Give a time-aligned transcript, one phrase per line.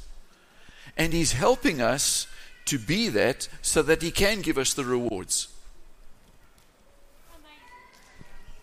[0.98, 2.26] And He's helping us
[2.66, 5.48] to be that so that He can give us the rewards.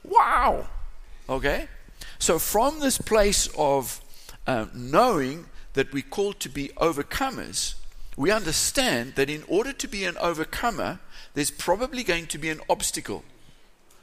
[0.04, 0.68] Wow!
[1.28, 1.68] Okay?
[2.20, 4.02] So, from this place of
[4.46, 7.74] uh, knowing that we're called to be overcomers,
[8.16, 11.00] we understand that in order to be an overcomer,
[11.34, 13.24] there's probably going to be an obstacle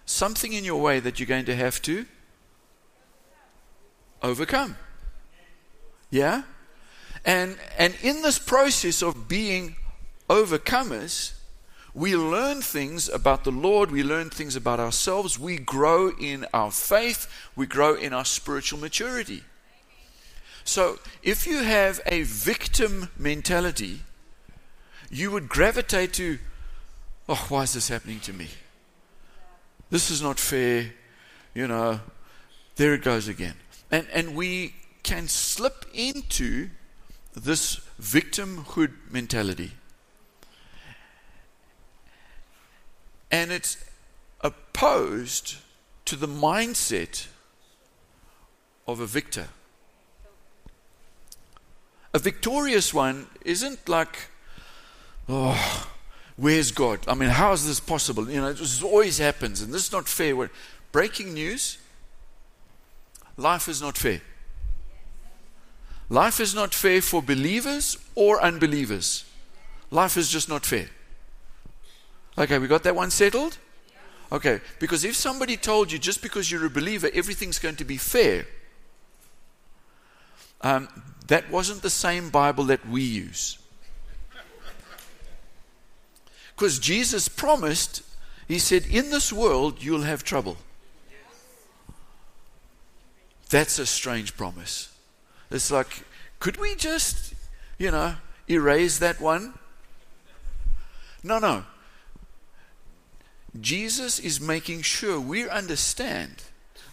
[0.06, 2.06] something in your way that you're going to have to
[4.22, 4.76] overcome.
[6.10, 6.42] Yeah?
[7.24, 9.76] And and in this process of being
[10.30, 11.32] overcomers,
[11.92, 16.70] we learn things about the Lord, we learn things about ourselves, we grow in our
[16.70, 17.26] faith,
[17.56, 19.42] we grow in our spiritual maturity.
[20.62, 24.00] So, if you have a victim mentality,
[25.10, 26.38] you would gravitate to,
[27.28, 28.48] oh, why is this happening to me?
[29.90, 30.92] This is not fair.
[31.54, 32.00] You know,
[32.76, 33.54] there it goes again.
[33.90, 36.70] And, and we can slip into
[37.34, 39.72] this victimhood mentality.
[43.30, 43.84] And it's
[44.40, 45.56] opposed
[46.06, 47.26] to the mindset
[48.86, 49.48] of a victor.
[52.14, 54.30] A victorious one isn't like,
[55.28, 55.90] oh,
[56.36, 57.00] Where's God?
[57.08, 58.30] I mean, how is this possible?
[58.30, 60.50] You know, this always happens, and this is not fair.
[60.92, 61.78] Breaking news
[63.36, 64.20] life is not fair.
[66.08, 69.24] Life is not fair for believers or unbelievers.
[69.90, 70.88] Life is just not fair.
[72.38, 73.58] Okay, we got that one settled?
[74.30, 77.96] Okay, because if somebody told you just because you're a believer, everything's going to be
[77.96, 78.46] fair,
[80.62, 80.88] um,
[81.28, 83.58] that wasn't the same Bible that we use.
[86.56, 88.02] Because Jesus promised,
[88.48, 90.56] He said, In this world you'll have trouble.
[93.50, 94.92] That's a strange promise.
[95.50, 96.02] It's like,
[96.40, 97.34] could we just,
[97.78, 98.16] you know,
[98.50, 99.54] erase that one?
[101.22, 101.64] No, no.
[103.60, 106.42] Jesus is making sure we understand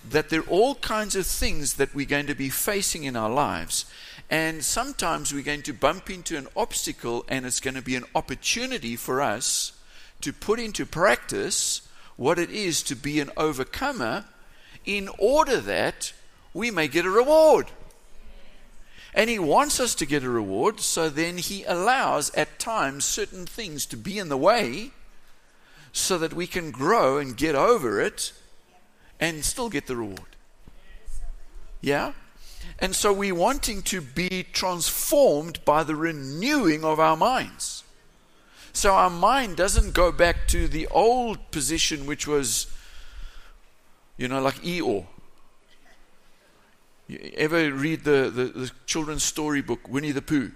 [0.09, 3.29] that there are all kinds of things that we're going to be facing in our
[3.29, 3.85] lives.
[4.29, 8.05] And sometimes we're going to bump into an obstacle, and it's going to be an
[8.15, 9.73] opportunity for us
[10.21, 14.25] to put into practice what it is to be an overcomer
[14.85, 16.13] in order that
[16.53, 17.67] we may get a reward.
[19.13, 23.45] And he wants us to get a reward, so then he allows at times certain
[23.45, 24.91] things to be in the way
[25.91, 28.33] so that we can grow and get over it
[29.19, 30.35] and still get the reward.
[31.81, 32.13] Yeah?
[32.79, 37.83] And so we're wanting to be transformed by the renewing of our minds.
[38.73, 42.67] So our mind doesn't go back to the old position, which was,
[44.17, 45.05] you know, like Eeyore.
[47.07, 50.51] You ever read the, the, the children's storybook, Winnie the Pooh?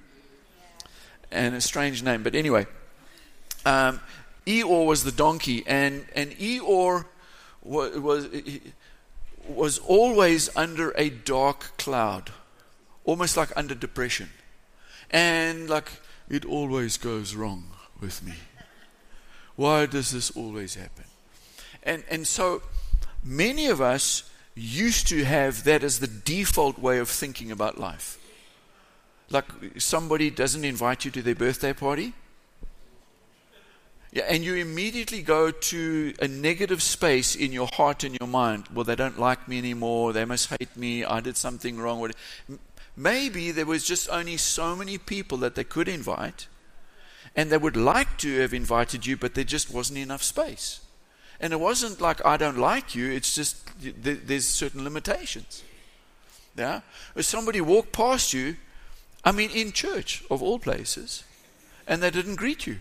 [1.32, 2.66] And a strange name, but anyway.
[3.66, 4.00] Um,
[4.48, 7.06] Eeyore was the donkey, and, and Eeyore
[7.62, 8.28] was, was,
[9.50, 12.32] was always under a dark cloud,
[13.04, 14.30] almost like under depression.
[15.10, 15.90] And like,
[16.30, 18.34] it always goes wrong with me.
[19.56, 21.06] Why does this always happen?
[21.84, 22.62] And, and so
[23.24, 28.20] many of us used to have that as the default way of thinking about life.
[29.30, 29.46] Like
[29.78, 32.14] somebody doesn't invite you to their birthday party,
[34.18, 38.68] yeah, and you immediately go to a negative space in your heart and your mind.
[38.74, 40.14] Well, they don't like me anymore.
[40.14, 41.06] They must hate me.
[41.06, 42.12] I did something wrong.
[42.96, 46.48] Maybe there was just only so many people that they could invite,
[47.36, 50.82] and they would like to have invited you, but there just wasn't enough space.
[51.40, 53.12] And it wasn't like I don't like you.
[53.12, 55.64] It's just there's certain limitations.
[56.58, 56.82] Yeah,
[57.16, 58.58] if somebody walked past you
[59.28, 61.26] I mean, in church, of all places,
[61.86, 62.78] and they didn't greet you.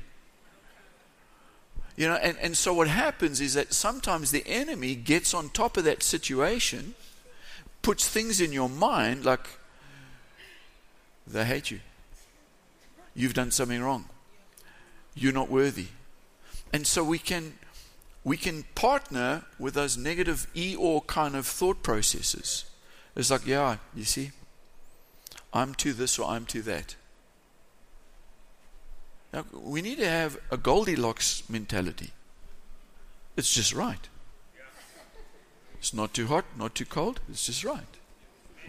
[1.96, 5.76] You know, and, and so what happens is that sometimes the enemy gets on top
[5.76, 6.94] of that situation,
[7.80, 9.48] puts things in your mind like
[11.26, 11.80] they hate you.
[13.14, 14.04] You've done something wrong.
[15.14, 15.86] You're not worthy.
[16.72, 17.54] And so we can
[18.24, 22.64] we can partner with those negative e or kind of thought processes.
[23.14, 24.32] It's like, yeah, you see,
[25.52, 26.96] I'm to this or I'm to that.
[29.32, 32.10] Now, we need to have a Goldilocks mentality.
[33.36, 34.08] It's just right.
[35.78, 37.96] It's not too hot, not too cold, it's just right.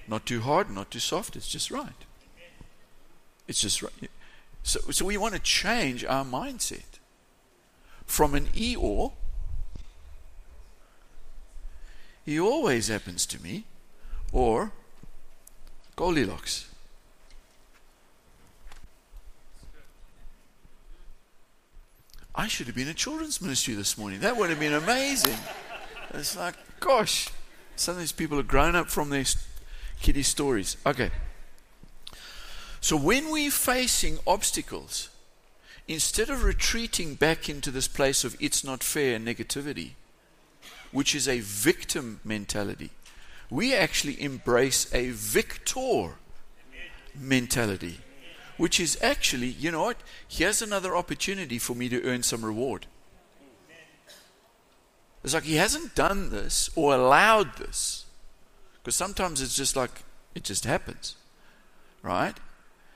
[0.07, 2.05] Not too hard, not too soft, it's just right.
[3.47, 4.09] It's just right.
[4.63, 6.99] So, so we want to change our mindset
[8.05, 9.13] from an Eeyore.
[12.25, 13.63] He always happens to me,
[14.33, 14.73] or
[15.95, 16.67] Goldilocks.
[22.37, 24.19] I should have been a children's ministry this morning.
[24.19, 25.35] That would have been amazing.
[26.13, 27.29] It's like, gosh,
[27.75, 29.25] some of these people have grown up from their
[29.99, 30.77] kiddie stories.
[30.85, 31.09] Okay.
[32.79, 35.09] So when we're facing obstacles,
[35.87, 39.93] instead of retreating back into this place of it's not fair and negativity,
[40.91, 42.91] which is a victim mentality,
[43.49, 46.17] we actually embrace a victor
[47.15, 47.97] mentality
[48.57, 49.97] which is actually, you know what?
[50.27, 52.87] Here's another opportunity for me to earn some reward.
[55.23, 58.05] It's like he hasn't done this or allowed this.
[58.81, 60.03] Because sometimes it's just like
[60.35, 61.15] it just happens.
[62.01, 62.35] Right?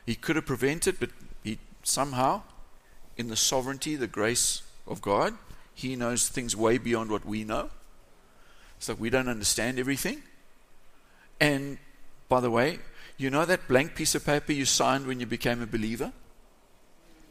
[0.05, 1.09] He could have prevented, but
[1.43, 2.43] he somehow,
[3.17, 5.35] in the sovereignty, the grace of God,
[5.73, 7.69] he knows things way beyond what we know.
[8.77, 10.23] It's like we don't understand everything.
[11.39, 11.77] And
[12.29, 12.79] by the way,
[13.17, 16.11] you know that blank piece of paper you signed when you became a believer?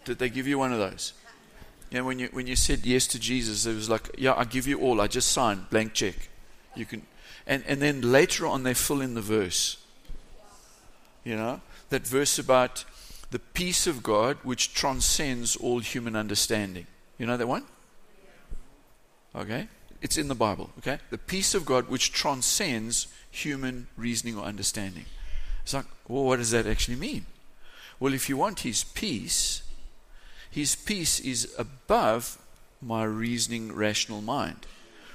[0.05, 1.13] Did they give you one of those?
[1.91, 4.67] Yeah, when you when you said yes to Jesus, it was like, yeah, I give
[4.67, 5.01] you all.
[5.01, 6.29] I just signed blank check.
[6.77, 7.03] You can,
[7.47, 9.77] and and then later on they fill in the verse.
[11.25, 11.61] You know
[11.91, 12.85] that verse about
[13.31, 16.87] the peace of God which transcends all human understanding.
[17.19, 17.65] You know that one?
[19.35, 19.69] Okay,
[20.01, 20.71] it's in the Bible.
[20.79, 25.05] Okay, the peace of God which transcends human reasoning or understanding.
[25.63, 27.27] It's like, well, what does that actually mean?
[27.99, 29.63] Well, if you want his peace,
[30.51, 32.39] his peace is above
[32.81, 34.67] my reasoning, rational mind,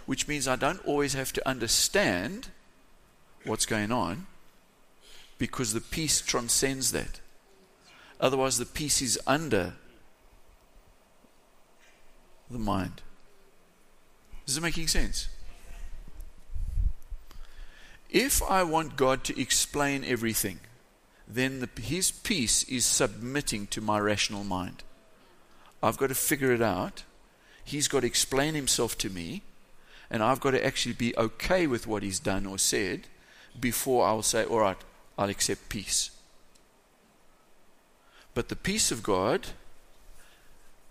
[0.05, 2.49] which means I don't always have to understand
[3.43, 4.27] what's going on
[5.37, 7.19] because the peace transcends that.
[8.19, 9.73] Otherwise, the peace is under
[12.49, 13.01] the mind.
[14.47, 15.27] Is it making sense?
[18.15, 20.61] If I want God to explain everything,
[21.27, 24.83] then the, His peace is submitting to my rational mind.
[25.83, 27.03] I've got to figure it out.
[27.65, 29.41] He's got to explain Himself to me,
[30.09, 33.07] and I've got to actually be okay with what He's done or said
[33.59, 34.77] before I'll say, All right,
[35.17, 36.11] I'll accept peace.
[38.33, 39.47] But the peace of God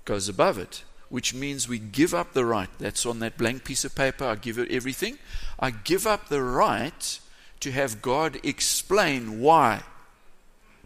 [0.04, 0.84] goes above it
[1.14, 2.68] which means we give up the right.
[2.80, 4.24] That's on that blank piece of paper.
[4.24, 5.18] I give it everything.
[5.60, 7.20] I give up the right
[7.60, 9.84] to have God explain why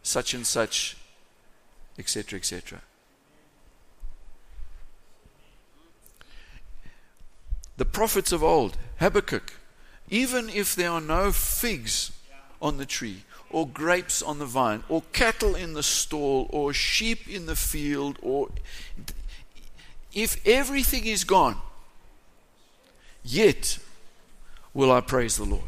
[0.03, 0.99] such and such,
[1.99, 2.83] etc., etc.
[7.79, 9.55] The prophets of old, Habakkuk,
[10.11, 12.13] even if there are no figs
[12.61, 17.27] on the tree, or grapes on the vine, or cattle in the stall, or sheep
[17.27, 18.51] in the field, or
[20.13, 21.57] if everything is gone,
[23.25, 23.79] yet
[24.75, 25.63] will I praise the Lord.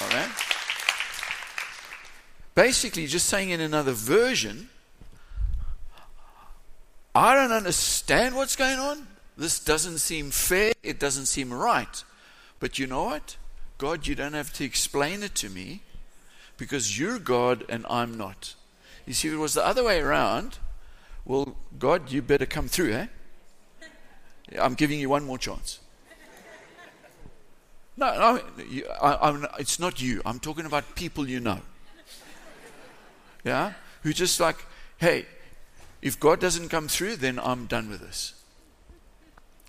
[0.00, 0.30] All right?
[2.54, 4.68] Basically, just saying in another version,
[7.14, 9.06] I don't understand what's going on.
[9.36, 10.72] This doesn't seem fair.
[10.82, 12.04] It doesn't seem right.
[12.58, 13.36] But you know what?
[13.78, 15.80] God, you don't have to explain it to me
[16.56, 18.54] because you're God and I'm not.
[19.06, 20.58] You see, if it was the other way around,
[21.24, 23.06] well, God, you better come through, eh?
[24.58, 25.80] I'm giving you one more chance.
[27.96, 30.22] No, no, you, I, it's not you.
[30.24, 31.60] I'm talking about people you know.
[33.44, 33.74] Yeah?
[34.02, 34.56] Who just like,
[34.98, 35.26] hey,
[36.02, 38.34] if God doesn't come through, then I'm done with this.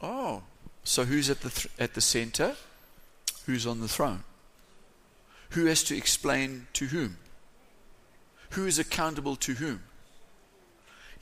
[0.01, 0.43] Oh,
[0.83, 2.55] so who's at the, th- at the center?
[3.45, 4.23] Who's on the throne?
[5.51, 7.17] Who has to explain to whom?
[8.51, 9.83] Who is accountable to whom?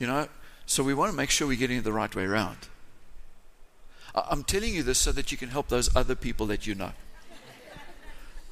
[0.00, 0.26] You know,
[0.66, 2.56] so we want to make sure we're getting it the right way around.
[4.14, 6.92] I'm telling you this so that you can help those other people that you know.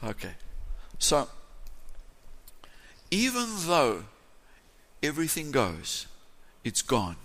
[0.04, 0.32] Okay.
[0.98, 1.28] So,
[3.10, 4.04] even though
[5.02, 6.06] everything goes,
[6.64, 7.16] it's gone.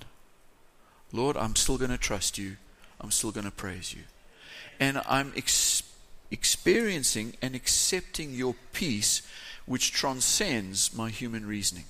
[1.12, 2.58] Lord, I'm still going to trust you.
[3.00, 4.03] I'm still going to praise you.
[4.80, 5.84] And I'm ex-
[6.32, 9.22] experiencing and accepting your peace,
[9.65, 11.86] which transcends my human reasoning.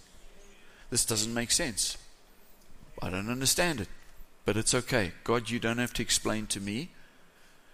[0.89, 1.97] This doesn't make sense.
[3.03, 3.89] I don't understand it.
[4.45, 5.11] But it's okay.
[5.25, 6.89] God, you don't have to explain to me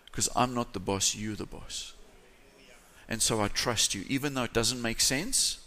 [0.05, 1.93] because I'm not the boss, you're the boss.
[3.07, 4.03] And so I trust you.
[4.07, 5.59] Even though it doesn't make sense,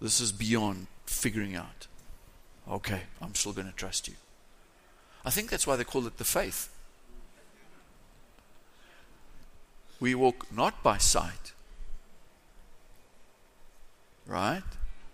[0.00, 1.86] this is beyond figuring out.
[2.68, 4.14] Okay, I'm still going to trust you.
[5.24, 6.68] I think that's why they call it the faith.
[10.00, 11.52] We walk not by sight,
[14.26, 14.62] right?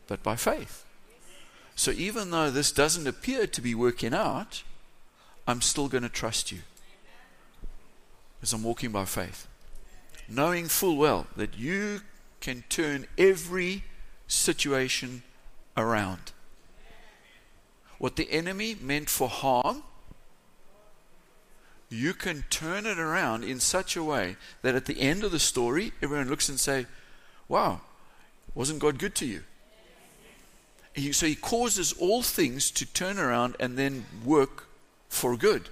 [0.06, 0.85] But by faith.
[1.76, 4.62] So even though this doesn't appear to be working out,
[5.46, 6.60] I'm still going to trust you.
[8.40, 9.46] Because I'm walking by faith.
[10.26, 12.00] Knowing full well that you
[12.40, 13.84] can turn every
[14.26, 15.22] situation
[15.76, 16.32] around.
[17.98, 19.82] What the enemy meant for harm,
[21.90, 25.38] you can turn it around in such a way that at the end of the
[25.38, 26.86] story, everyone looks and say,
[27.48, 27.82] Wow,
[28.54, 29.44] wasn't God good to you?
[30.96, 34.66] He, so he causes all things to turn around and then work
[35.10, 35.68] for good.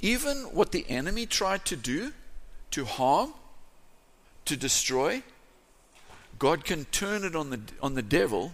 [0.00, 2.12] Even what the enemy tried to do,
[2.70, 3.34] to harm,
[4.46, 5.22] to destroy,
[6.38, 8.52] God can turn it on the, on the devil.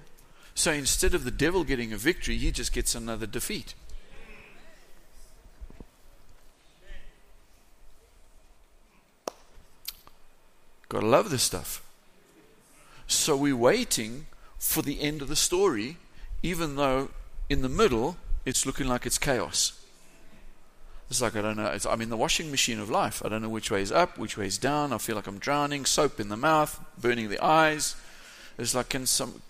[0.56, 3.74] So instead of the devil getting a victory, he just gets another defeat.
[10.88, 11.84] Gotta love this stuff.
[13.06, 14.26] So we're waiting
[14.60, 15.96] for the end of the story,
[16.42, 17.08] even though
[17.48, 19.72] in the middle it's looking like it's chaos.
[21.08, 21.66] It's like I don't know.
[21.66, 23.24] It's, I'm in the washing machine of life.
[23.24, 24.92] I don't know which way is up, which way is down.
[24.92, 25.84] I feel like I'm drowning.
[25.84, 27.96] Soap in the mouth, burning the eyes.
[28.58, 29.42] It's like can some.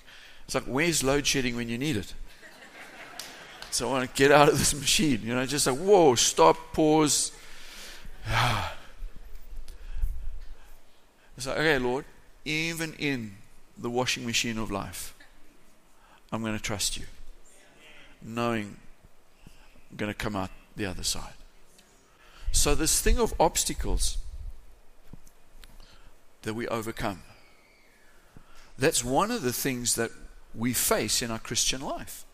[0.47, 2.15] It's like where's load shedding when you need it?
[3.71, 5.21] So I want to get out of this machine.
[5.23, 7.33] You know, just like whoa, stop, pause.
[11.37, 12.05] It's like okay, Lord,
[12.45, 13.35] even in
[13.81, 15.15] the washing machine of life,
[16.31, 17.07] I'm going to trust you,
[18.23, 18.77] knowing
[19.91, 21.33] I'm going to come out the other side.
[22.53, 24.19] So, this thing of obstacles
[26.43, 27.23] that we overcome,
[28.79, 30.11] that's one of the things that
[30.55, 32.25] we face in our Christian life.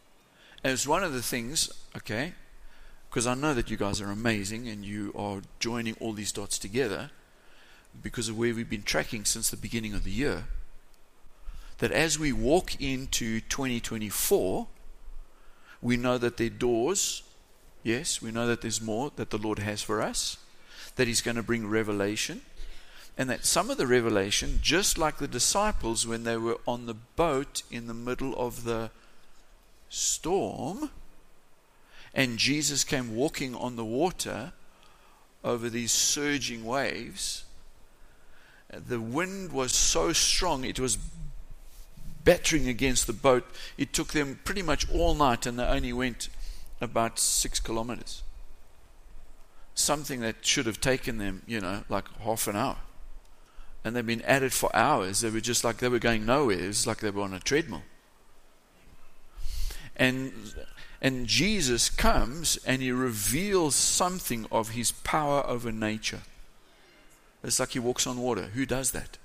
[0.64, 2.32] And it's one of the things, okay,
[3.08, 6.58] because I know that you guys are amazing and you are joining all these dots
[6.58, 7.10] together
[8.02, 10.44] because of where we've been tracking since the beginning of the year.
[11.78, 14.66] That as we walk into 2024,
[15.82, 17.22] we know that there are doors
[17.86, 20.38] Yes, we know that there's more that the Lord has for us,
[20.96, 22.40] that He's going to bring revelation,
[23.16, 26.96] and that some of the revelation, just like the disciples when they were on the
[26.96, 28.90] boat in the middle of the
[29.88, 30.90] storm,
[32.12, 34.52] and Jesus came walking on the water
[35.44, 37.44] over these surging waves.
[38.68, 40.98] The wind was so strong, it was
[42.26, 43.46] battering against the boat.
[43.78, 46.28] It took them pretty much all night, and they only went
[46.82, 48.22] about six kilometers.
[49.74, 52.76] Something that should have taken them, you know, like half an hour.
[53.84, 55.20] And they've been at it for hours.
[55.20, 56.58] They were just like they were going nowhere.
[56.58, 57.82] It was like they were on a treadmill.
[59.96, 60.32] And
[61.00, 66.22] and Jesus comes and he reveals something of his power over nature.
[67.44, 68.46] It's like he walks on water.
[68.54, 69.18] Who does that?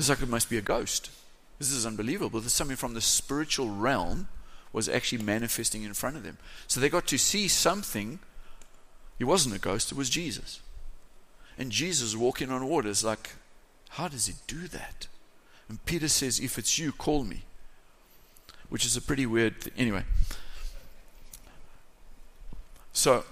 [0.00, 1.10] It's like it must be a ghost.
[1.58, 2.40] This is unbelievable.
[2.40, 4.28] There's something from the spiritual realm
[4.72, 6.38] was actually manifesting in front of them.
[6.66, 8.18] So they got to see something.
[9.18, 10.60] He wasn't a ghost, it was Jesus.
[11.58, 13.32] And Jesus walking on water is like,
[13.90, 15.06] how does he do that?
[15.68, 17.42] And Peter says, if it's you, call me.
[18.70, 19.74] Which is a pretty weird thing.
[19.76, 20.04] Anyway.
[22.94, 23.26] So,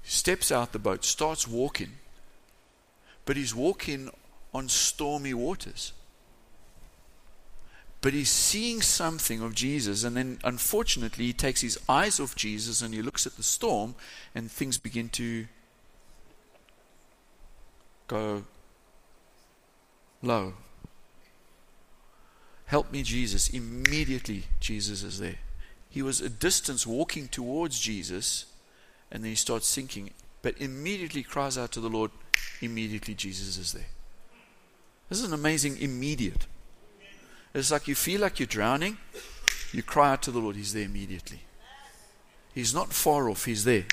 [0.00, 1.90] he steps out the boat, starts walking,
[3.26, 4.08] but he's walking
[4.54, 5.92] on stormy waters
[8.04, 10.04] but he's seeing something of Jesus.
[10.04, 13.94] And then, unfortunately, he takes his eyes off Jesus and he looks at the storm,
[14.34, 15.46] and things begin to
[18.06, 18.44] go
[20.20, 20.52] low.
[22.66, 23.48] Help me, Jesus.
[23.48, 25.36] Immediately, Jesus is there.
[25.88, 28.44] He was a distance walking towards Jesus,
[29.10, 30.10] and then he starts sinking,
[30.42, 32.10] but immediately cries out to the Lord.
[32.60, 33.86] Immediately, Jesus is there.
[35.08, 36.46] This is an amazing immediate.
[37.52, 38.98] It's like you feel like you're drowning,
[39.72, 41.40] you cry out to the Lord, He's there immediately.
[42.54, 43.84] He's not far off, He's there.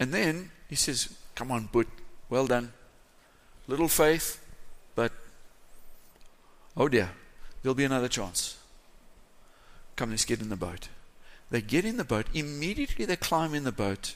[0.00, 1.86] And then He says, Come on, but
[2.30, 2.72] well done.
[3.66, 4.44] Little faith,
[4.94, 5.12] but
[6.76, 7.10] oh dear,
[7.62, 8.56] there'll be another chance.
[9.96, 10.88] Come, let's get in the boat.
[11.50, 12.26] They get in the boat.
[12.34, 14.14] Immediately they climb in the boat.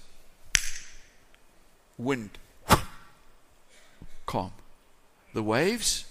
[1.97, 2.31] Wind.
[4.27, 4.53] Calm.
[5.35, 6.05] The waves.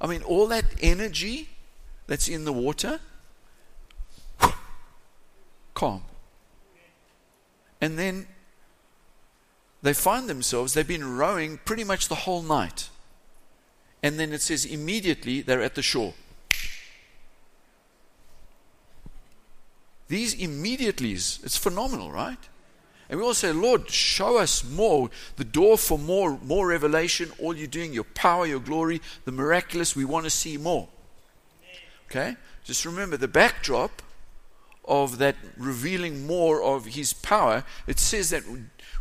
[0.00, 1.48] I mean, all that energy
[2.06, 3.00] that's in the water.
[5.74, 6.02] Calm.
[7.80, 8.26] And then
[9.82, 12.88] they find themselves, they've been rowing pretty much the whole night.
[14.02, 16.14] And then it says immediately they're at the shore.
[20.08, 22.38] These immediatelys, it's phenomenal, right?
[23.12, 27.54] And we all say, Lord, show us more, the door for more, more revelation, all
[27.54, 30.88] you're doing, your power, your glory, the miraculous, we want to see more.
[32.06, 32.36] Okay?
[32.64, 34.00] Just remember the backdrop
[34.86, 37.64] of that revealing more of his power.
[37.86, 38.44] It says that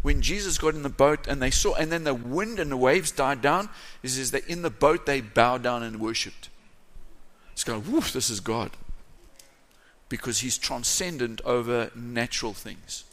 [0.02, 2.76] when Jesus got in the boat and they saw, and then the wind and the
[2.76, 3.70] waves died down,
[4.04, 6.50] it says that in the boat they bowed down and worshipped.
[7.54, 8.72] It's going, woof, this is God
[10.10, 13.06] because he's transcendent over natural things.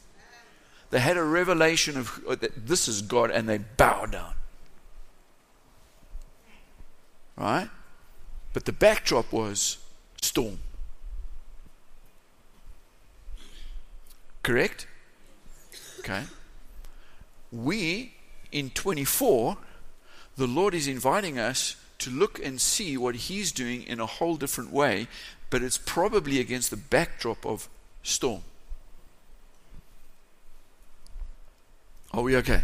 [0.91, 4.35] They had a revelation of that this is God and they bow down.
[7.37, 7.69] Right?
[8.53, 9.79] But the backdrop was
[10.21, 10.59] storm.
[14.43, 14.87] Correct?
[16.01, 16.25] Okay.
[17.53, 18.15] We,
[18.51, 19.59] in 24,
[20.37, 24.37] the Lord is inviting us to look and see what He's doing in a whole
[24.37, 25.07] different way
[25.51, 27.69] but it's probably against the backdrop of
[28.03, 28.43] storm.
[32.19, 32.63] Oh, Are we okay?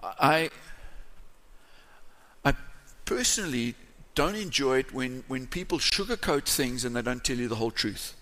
[0.00, 0.48] I
[2.44, 2.54] I
[3.04, 3.74] personally
[4.14, 7.72] don't enjoy it when, when people sugarcoat things and they don't tell you the whole
[7.72, 8.14] truth.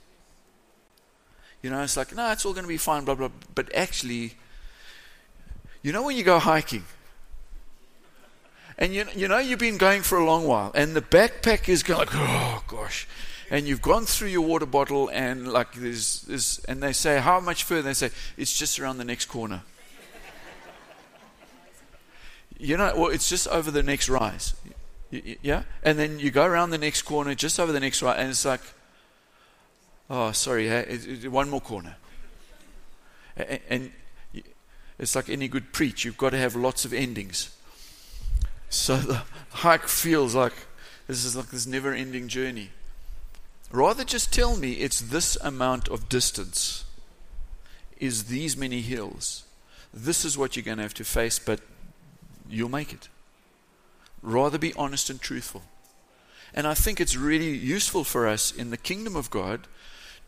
[1.62, 3.28] You know, it's like, no, it's all going to be fine, blah, blah.
[3.54, 4.36] But actually,
[5.82, 6.84] you know, when you go hiking,
[8.78, 11.82] and you, you know, you've been going for a long while, and the backpack is
[11.82, 13.06] going like, oh gosh.
[13.50, 17.41] And you've gone through your water bottle, and like there's, there's, and they say, how
[17.41, 17.82] much further?
[17.82, 19.63] They say, it's just around the next corner.
[22.58, 24.54] you know, well, it's just over the next rise.
[25.10, 25.65] Yeah?
[25.82, 28.45] And then you go around the next corner, just over the next rise, and it's
[28.45, 28.60] like,
[30.08, 30.69] oh, sorry,
[31.28, 31.97] one more corner.
[33.36, 33.91] And
[34.99, 37.56] it's like any good preach, you've got to have lots of endings.
[38.69, 40.52] So the hike feels like
[41.08, 42.71] this is like this never ending journey.
[43.71, 46.85] Rather just tell me it's this amount of distance,
[47.99, 49.45] is these many hills.
[49.93, 51.61] This is what you're going to have to face, but
[52.49, 53.09] you'll make it.
[54.23, 55.63] Rather be honest and truthful.
[56.52, 59.69] And I think it's really useful for us in the kingdom of God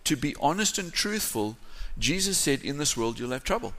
[0.05, 1.57] to be honest and truthful.
[1.99, 3.75] Jesus said, In this world you'll have trouble.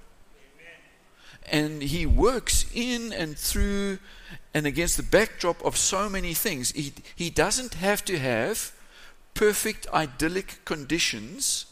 [1.52, 3.99] And He works in and through
[4.54, 6.71] and against the backdrop of so many things.
[6.71, 8.71] He, he doesn't have to have
[9.33, 11.65] perfect idyllic conditions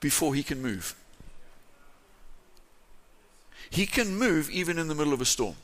[0.00, 0.94] before he can move.
[3.70, 5.56] He can move even in the middle of a storm.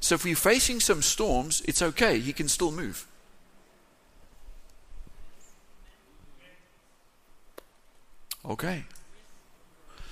[0.00, 2.18] So if we're facing some storms, it's okay.
[2.20, 3.06] He can still move.
[8.48, 8.84] Okay.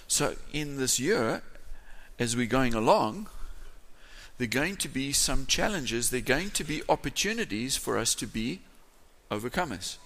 [0.08, 1.42] So in this year,
[2.18, 3.28] as we're going along,
[4.38, 8.14] there are going to be some challenges, there are going to be opportunities for us
[8.16, 8.60] to be
[9.30, 9.96] overcomers.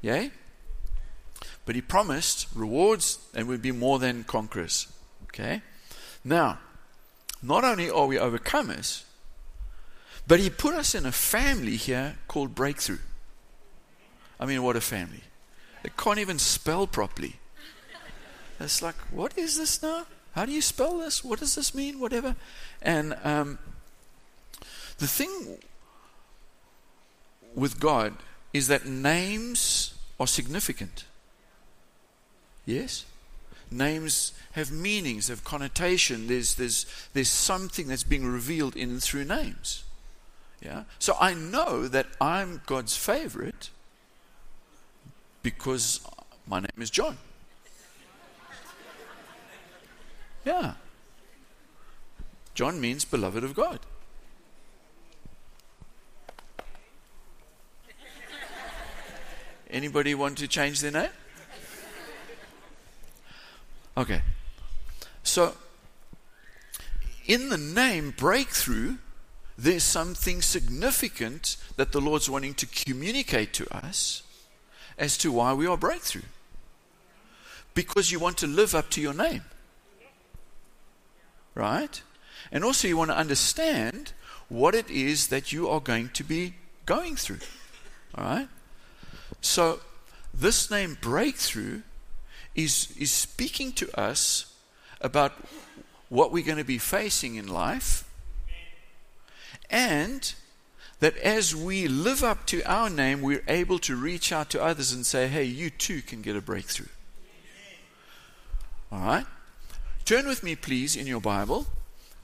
[0.00, 0.30] Yay?
[1.64, 4.88] But he promised rewards and we'd be more than conquerors.
[5.24, 5.62] Okay?
[6.24, 6.58] Now,
[7.42, 9.04] not only are we overcomers,
[10.26, 12.98] but he put us in a family here called Breakthrough.
[14.38, 15.22] I mean, what a family.
[15.82, 17.36] They can't even spell properly.
[18.60, 20.06] It's like, what is this now?
[20.32, 21.24] How do you spell this?
[21.24, 21.98] What does this mean?
[21.98, 22.36] Whatever.
[22.80, 23.58] And um,
[24.98, 25.58] the thing
[27.54, 28.14] with God
[28.52, 31.04] is that names are significant.
[32.66, 33.04] Yes?
[33.70, 36.26] Names have meanings, have connotation.
[36.26, 39.84] There's, there's, there's something that's being revealed in through names.
[40.60, 40.84] Yeah?
[40.98, 43.70] So I know that I'm God's favorite
[45.42, 46.00] because
[46.46, 47.16] my name is John.
[50.44, 50.74] Yeah.
[52.54, 53.80] John means beloved of God.
[59.72, 61.10] Anybody want to change their name?
[63.96, 64.22] Okay.
[65.22, 65.54] So,
[67.26, 68.96] in the name breakthrough,
[69.56, 74.22] there's something significant that the Lord's wanting to communicate to us
[74.98, 76.22] as to why we are breakthrough.
[77.74, 79.42] Because you want to live up to your name
[81.54, 82.02] right?
[82.50, 84.12] And also, you want to understand
[84.48, 86.54] what it is that you are going to be
[86.86, 87.38] going through.
[88.14, 88.48] All right?
[89.42, 89.80] So,
[90.32, 91.82] this name breakthrough
[92.54, 94.54] is, is speaking to us
[95.00, 95.32] about
[96.08, 98.08] what we're going to be facing in life
[99.68, 100.34] and
[101.00, 104.92] that as we live up to our name, we're able to reach out to others
[104.92, 106.86] and say, hey, you too can get a breakthrough.
[108.92, 109.26] All right?
[110.04, 111.66] Turn with me, please, in your Bible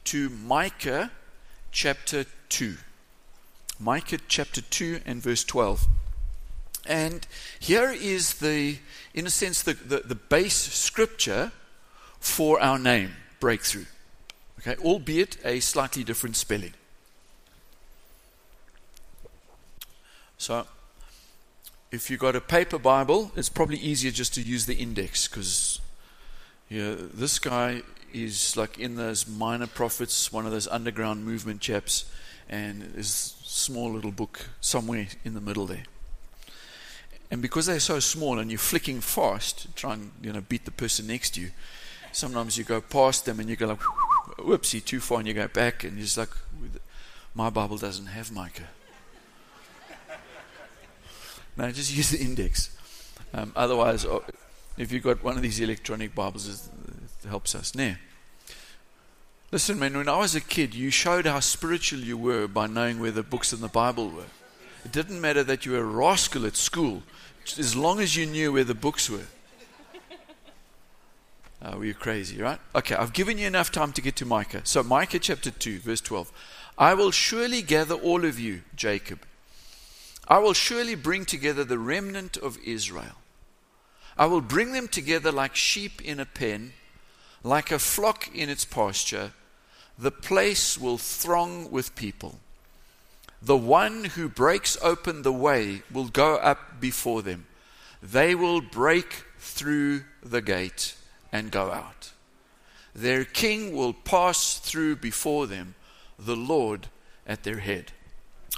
[0.04, 1.10] to Micah
[1.72, 2.76] chapter 2.
[3.80, 5.88] Micah chapter 2 and verse 12.
[6.88, 7.26] And
[7.60, 8.78] here is the,
[9.12, 11.52] in a sense, the, the, the base scripture
[12.18, 13.84] for our name, breakthrough.
[14.60, 16.72] Okay, albeit a slightly different spelling.
[20.38, 20.66] So,
[21.92, 25.80] if you've got a paper Bible, it's probably easier just to use the index because
[26.68, 27.82] you know, this guy
[28.14, 32.10] is like in those minor prophets, one of those underground movement chaps,
[32.48, 35.84] and a small little book somewhere in the middle there.
[37.30, 40.70] And because they're so small and you're flicking fast, try and you know beat the
[40.70, 41.50] person next to you,
[42.12, 43.80] sometimes you go past them and you go like,
[44.38, 46.30] whoopsie, too far, and you go back, and you're just like,
[47.34, 48.62] my Bible doesn't have Micah.
[51.56, 52.70] No, just use the index.
[53.34, 54.06] Um, otherwise,
[54.76, 57.74] if you've got one of these electronic Bibles, it helps us.
[57.74, 57.96] Now,
[59.50, 63.00] listen, man, when I was a kid, you showed how spiritual you were by knowing
[63.00, 64.30] where the books in the Bible were.
[64.84, 67.02] It didn't matter that you were a rascal at school,
[67.58, 69.26] as long as you knew where the books were.
[71.60, 72.60] Oh, were you crazy, right?
[72.74, 74.60] Okay, I've given you enough time to get to Micah.
[74.64, 76.30] So, Micah chapter 2, verse 12.
[76.78, 79.20] I will surely gather all of you, Jacob
[80.28, 83.16] I will surely bring together the remnant of Israel.
[84.18, 86.74] I will bring them together like sheep in a pen,
[87.42, 89.32] like a flock in its pasture.
[89.98, 92.40] The place will throng with people.
[93.40, 97.46] The one who breaks open the way will go up before them.
[98.02, 100.94] They will break through the gate
[101.32, 102.12] and go out.
[102.94, 105.74] Their king will pass through before them,
[106.18, 106.88] the Lord
[107.26, 107.92] at their head.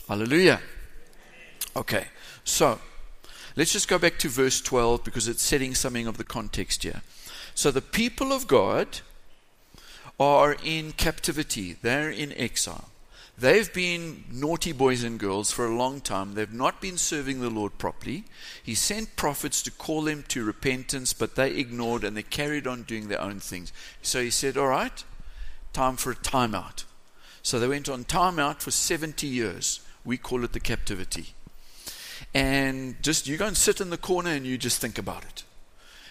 [0.08, 0.60] Hallelujah.
[1.76, 2.06] Okay,
[2.44, 2.80] so
[3.56, 7.02] let's just go back to verse 12 because it's setting something of the context here.
[7.54, 9.00] So the people of God
[10.18, 12.89] are in captivity, they're in exile.
[13.40, 16.34] They've been naughty boys and girls for a long time.
[16.34, 18.24] They've not been serving the Lord properly.
[18.62, 22.82] He sent prophets to call them to repentance, but they ignored and they carried on
[22.82, 23.72] doing their own things.
[24.02, 25.04] So he said, All right,
[25.72, 26.84] time for a timeout.
[27.42, 29.80] So they went on timeout for 70 years.
[30.04, 31.34] We call it the captivity
[32.34, 35.44] and just you go and sit in the corner and you just think about it.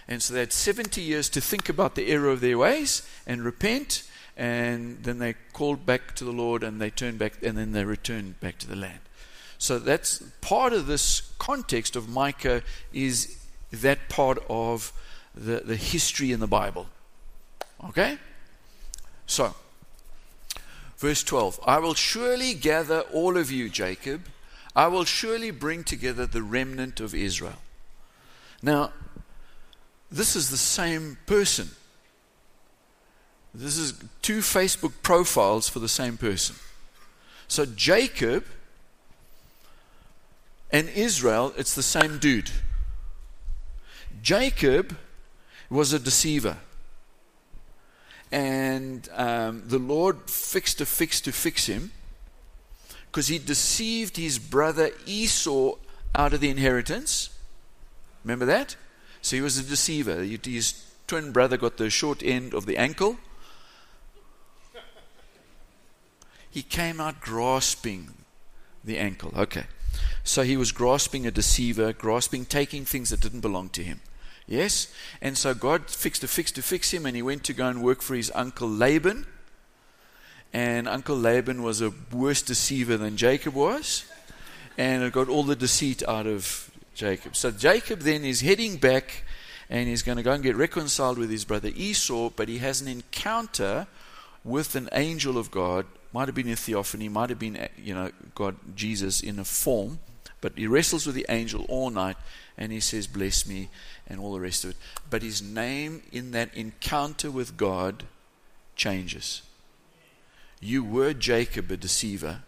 [0.08, 3.44] And so they had 70 years to think about the error of their ways and
[3.44, 4.04] repent,
[4.40, 7.84] and then they called back to the Lord and they turned back, and then they
[7.84, 9.02] returned back to the land.
[9.58, 13.38] So that's part of this context of Micah is
[13.72, 14.94] that part of
[15.36, 16.88] the, the history in the Bible.
[17.90, 18.18] Okay?
[19.28, 19.54] So,
[20.98, 24.22] verse 12 I will surely gather all of you, Jacob
[24.74, 27.58] I will surely bring together the remnant of Israel.
[28.62, 28.94] Now,
[30.10, 31.72] this is the same person.
[33.54, 36.56] This is two Facebook profiles for the same person.
[37.48, 38.46] So, Jacob
[40.72, 42.52] and Israel, it's the same dude.
[44.22, 44.96] Jacob
[45.70, 46.58] was a deceiver.
[48.32, 51.92] And um, the Lord fixed a fix to fix him
[53.08, 55.74] because he deceived his brother Esau
[56.14, 57.32] out of the inheritance.
[58.24, 58.76] Remember that?
[59.22, 60.24] So he was a deceiver.
[60.24, 63.18] His twin brother got the short end of the ankle.
[66.50, 68.10] He came out grasping
[68.84, 69.34] the ankle.
[69.36, 69.66] Okay.
[70.24, 74.02] So he was grasping a deceiver, grasping, taking things that didn't belong to him.
[74.48, 74.92] Yes?
[75.22, 77.84] And so God fixed a fix to fix him, and he went to go and
[77.84, 79.26] work for his uncle Laban
[80.54, 84.06] and Uncle Laban was a worse deceiver than Jacob was,
[84.78, 87.36] and it got all the deceit out of Jacob.
[87.36, 89.24] So Jacob then is heading back
[89.70, 92.82] and he's going to go and get reconciled with his brother Esau, but he has
[92.82, 93.86] an encounter
[94.44, 95.86] with an angel of God.
[96.12, 100.00] Might have been a theophany, might have been, you know, God, Jesus in a form,
[100.42, 102.18] but he wrestles with the angel all night
[102.58, 103.70] and he says, Bless me,
[104.08, 104.78] and all the rest of it.
[105.10, 108.04] But his name in that encounter with God
[108.76, 109.44] changes.
[110.60, 112.42] You were Jacob, a deceiver,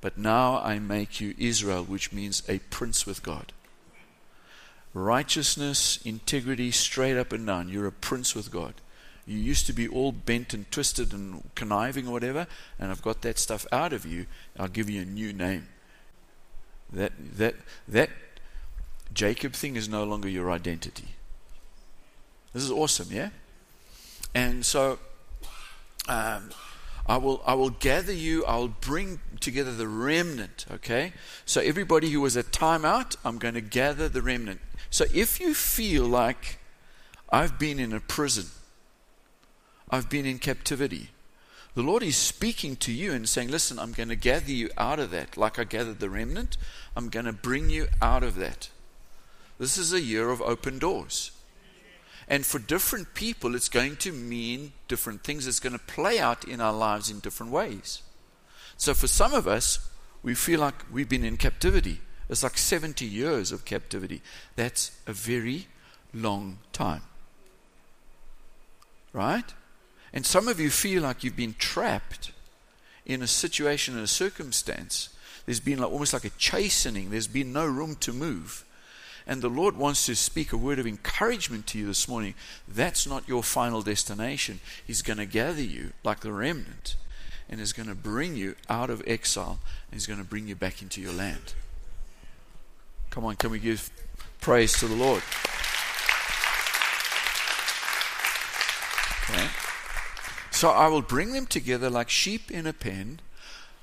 [0.00, 3.52] but now I make you Israel, which means a prince with God.
[4.94, 7.68] Righteousness, integrity, straight up and down.
[7.68, 8.74] You're a prince with God.
[9.26, 12.46] You used to be all bent and twisted and conniving or whatever,
[12.78, 14.26] and I've got that stuff out of you.
[14.58, 15.68] I'll give you a new name.
[16.92, 17.54] That that
[17.86, 18.10] that
[19.14, 21.08] Jacob thing is no longer your identity.
[22.52, 23.30] This is awesome, yeah?
[24.34, 24.98] And so
[26.08, 26.50] um,
[27.06, 31.12] I will I will gather you, I'll bring together the remnant, okay?
[31.44, 34.60] So everybody who was at timeout, I'm going to gather the remnant.
[34.90, 36.58] So if you feel like
[37.30, 38.46] I've been in a prison,
[39.92, 41.10] I've been in captivity,
[41.74, 44.98] the Lord is speaking to you and saying, Listen, I'm going to gather you out
[44.98, 45.36] of that.
[45.36, 46.56] Like I gathered the remnant,
[46.96, 48.70] I'm going to bring you out of that.
[49.58, 51.30] This is a year of open doors.
[52.28, 55.46] And for different people, it's going to mean different things.
[55.46, 58.02] It's going to play out in our lives in different ways.
[58.76, 59.90] So for some of us,
[60.22, 62.00] we feel like we've been in captivity.
[62.30, 64.22] It's like 70 years of captivity.
[64.56, 65.66] That's a very
[66.14, 67.02] long time.
[69.12, 69.52] Right?
[70.12, 72.32] And some of you feel like you've been trapped
[73.04, 75.08] in a situation, and a circumstance.
[75.46, 77.10] There's been like, almost like a chastening.
[77.10, 78.64] There's been no room to move.
[79.26, 82.34] And the Lord wants to speak a word of encouragement to you this morning.
[82.66, 84.60] That's not your final destination.
[84.84, 86.96] He's going to gather you like the remnant
[87.48, 89.58] and is going to bring you out of exile
[89.90, 91.54] and He's going to bring you back into your land.
[93.10, 93.90] Come on, can we give
[94.40, 95.22] praise to the Lord?
[99.30, 99.71] Okay.
[100.62, 103.18] So I will bring them together like sheep in a pen,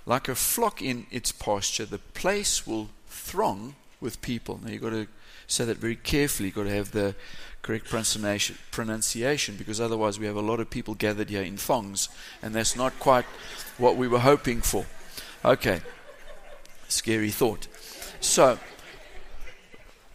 [0.06, 1.84] like a flock in its pasture.
[1.84, 4.62] The place will throng with people.
[4.63, 5.08] Now you've got to
[5.46, 6.48] say that very carefully.
[6.48, 7.15] You've got to have the
[7.63, 12.08] correct pronunciation, pronunciation because otherwise we have a lot of people gathered here in thongs,
[12.42, 13.26] and that's not quite
[13.78, 14.86] what we were hoping for.
[15.44, 15.82] Okay,
[16.88, 17.68] scary thought.
[18.22, 18.58] So,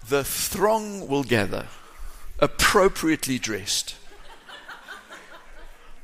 [0.09, 1.67] the throng will gather,
[2.41, 3.97] appropriately dressed.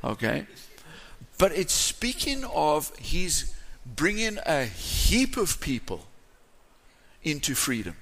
[0.03, 0.45] Okay?
[1.37, 6.07] But it's speaking of he's bringing a heap of people
[7.23, 7.95] into freedom.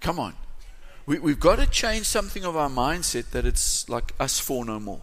[0.00, 0.34] Come on.
[1.06, 4.80] We, we've got to change something of our mindset that it's like us four no
[4.80, 5.02] more.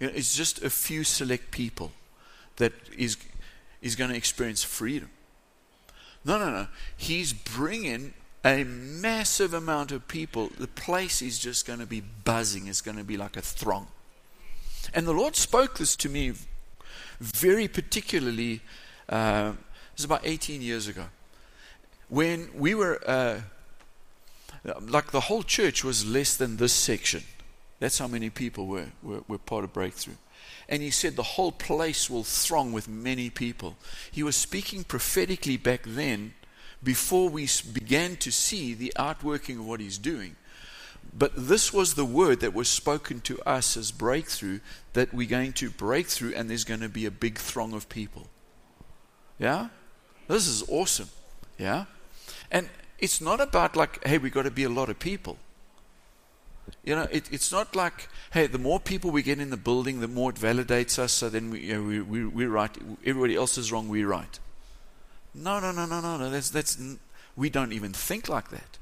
[0.00, 1.92] You know, it's just a few select people
[2.56, 3.16] that is,
[3.82, 5.10] is going to experience freedom.
[6.24, 6.66] No, no, no.
[6.96, 8.14] He's bringing
[8.44, 10.50] a massive amount of people.
[10.58, 12.66] The place is just going to be buzzing.
[12.66, 13.88] It's going to be like a throng.
[14.94, 16.32] And the Lord spoke this to me
[17.20, 18.60] very particularly,
[19.08, 21.04] uh, it was about 18 years ago,
[22.08, 23.00] when we were.
[23.08, 23.40] Uh,
[24.80, 27.22] like the whole church was less than this section.
[27.78, 30.14] That's how many people were, were, were part of Breakthrough.
[30.68, 33.76] And he said the whole place will throng with many people.
[34.10, 36.34] He was speaking prophetically back then
[36.82, 40.36] before we began to see the outworking of what he's doing.
[41.12, 44.60] But this was the word that was spoken to us as breakthrough
[44.92, 47.88] that we're going to break through and there's going to be a big throng of
[47.88, 48.28] people.
[49.38, 49.68] Yeah?
[50.28, 51.08] This is awesome.
[51.58, 51.86] Yeah?
[52.50, 55.38] And it's not about like, hey, we've got to be a lot of people.
[56.84, 60.00] You know, it, it's not like, hey, the more people we get in the building,
[60.00, 61.12] the more it validates us.
[61.12, 62.76] So then we, you know, we, we, we're right.
[63.04, 63.88] Everybody else is wrong.
[63.88, 64.38] We're right.
[65.34, 66.30] No, no, no, no, no, no.
[66.30, 66.78] That's that's
[67.36, 68.78] we don't even think like that.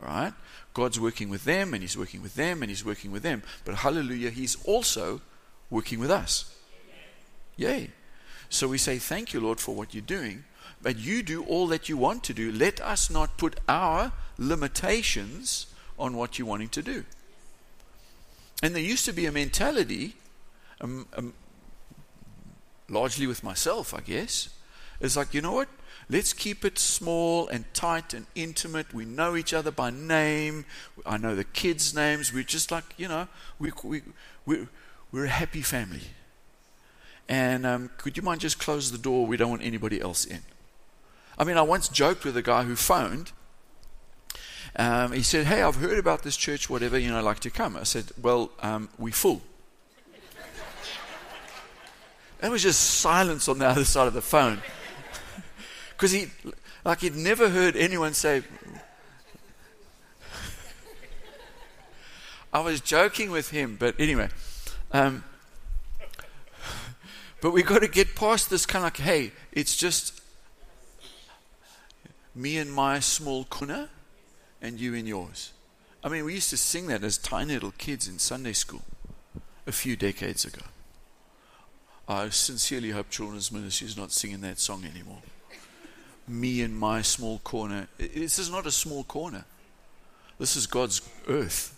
[0.00, 0.32] Right?
[0.74, 3.42] God's working with them, and He's working with them, and He's working with them.
[3.64, 5.20] But hallelujah, He's also
[5.70, 6.54] working with us.
[7.56, 7.90] Yay!
[8.48, 10.44] So we say, thank you, Lord, for what you're doing
[10.82, 12.52] but you do all that you want to do.
[12.52, 15.66] Let us not put our limitations
[15.98, 17.04] on what you're wanting to do.
[18.62, 20.14] And there used to be a mentality,
[20.80, 21.34] um, um,
[22.88, 24.50] largely with myself, I guess.
[25.00, 25.68] It's like, you know what?
[26.08, 28.94] Let's keep it small and tight and intimate.
[28.94, 30.64] We know each other by name.
[31.04, 32.32] I know the kids' names.
[32.32, 33.26] We're just like, you know,
[33.58, 34.02] we, we,
[34.44, 34.68] we,
[35.10, 36.02] we're a happy family.
[37.28, 39.26] And um, could you mind just close the door?
[39.26, 40.42] We don't want anybody else in.
[41.36, 43.32] I mean, I once joked with a guy who phoned.
[44.76, 47.50] Um, he said, Hey, I've heard about this church, whatever, you know, I'd like to
[47.50, 47.76] come.
[47.76, 49.42] I said, Well, um, we full.
[52.40, 54.60] There was just silence on the other side of the phone.
[55.96, 56.26] Because he,
[56.84, 58.42] like, he'd never heard anyone say,
[62.52, 64.28] I was joking with him, but anyway.
[64.92, 65.24] Um,
[67.40, 70.20] but we've got to get past this kind of like, hey, it's just
[72.34, 73.88] me and my small kuna,
[74.60, 75.52] and you and yours.
[76.04, 78.82] I mean, we used to sing that as tiny little kids in Sunday school
[79.66, 80.62] a few decades ago.
[82.06, 85.22] I sincerely hope Children's Ministry is not singing that song anymore.
[86.28, 87.88] Me and my small corner.
[87.98, 89.44] This is not a small corner.
[90.38, 91.72] This is God's earth.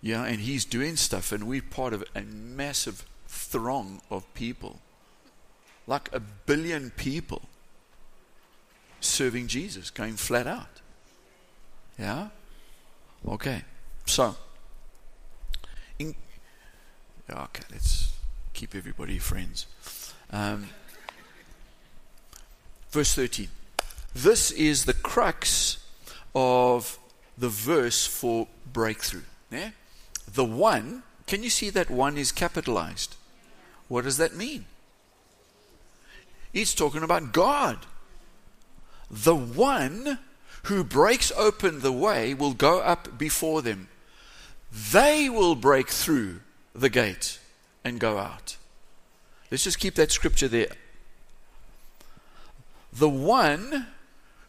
[0.00, 4.80] Yeah, and he's doing stuff, and we're part of a massive throng of people.
[5.86, 7.42] Like a billion people
[9.00, 10.80] serving Jesus, going flat out.
[11.98, 12.28] Yeah?
[13.26, 13.62] Okay.
[14.06, 14.34] So,
[15.98, 16.14] in,
[17.30, 18.12] okay, let's
[18.52, 19.66] keep everybody friends.
[20.30, 20.68] Um,
[22.92, 23.48] verse 13.
[24.14, 25.78] This is the crux
[26.34, 26.98] of
[27.36, 29.22] the verse for breakthrough.
[29.50, 29.70] Yeah?
[30.32, 33.16] The one, can you see that one is capitalized?
[33.88, 34.66] What does that mean?
[36.52, 37.78] It's talking about God.
[39.10, 40.18] The one
[40.64, 43.88] who breaks open the way will go up before them.
[44.70, 46.40] They will break through
[46.74, 47.38] the gate
[47.84, 48.56] and go out.
[49.50, 50.68] Let's just keep that scripture there.
[52.92, 53.86] The one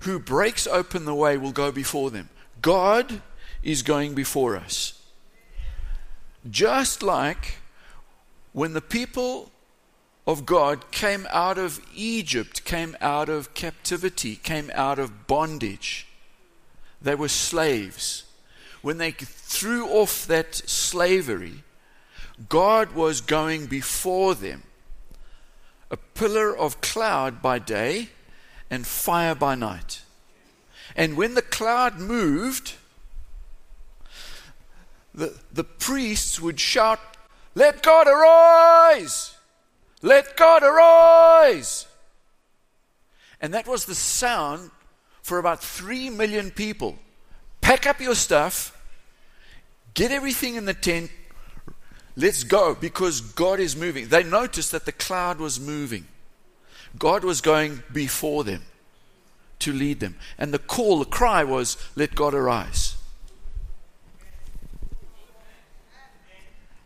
[0.01, 2.29] who breaks open the way will go before them.
[2.62, 3.21] God
[3.62, 5.01] is going before us.
[6.49, 7.58] Just like
[8.51, 9.51] when the people
[10.27, 16.08] of God came out of Egypt, came out of captivity, came out of bondage.
[17.01, 18.23] They were slaves.
[18.82, 21.63] When they threw off that slavery,
[22.49, 24.63] God was going before them.
[25.89, 28.10] A pillar of cloud by day
[28.73, 30.01] and fire by night.
[30.95, 32.73] And when the cloud moved,
[35.13, 36.99] the, the priests would shout,
[37.53, 39.36] Let God arise!
[40.01, 41.86] Let God arise!
[43.39, 44.71] And that was the sound
[45.21, 46.97] for about three million people.
[47.62, 48.75] Pack up your stuff,
[49.93, 51.12] get everything in the tent,
[52.15, 54.07] let's go because God is moving.
[54.07, 56.07] They noticed that the cloud was moving.
[56.97, 58.63] God was going before them
[59.60, 60.15] to lead them.
[60.38, 62.95] And the call, the cry was, Let God arise.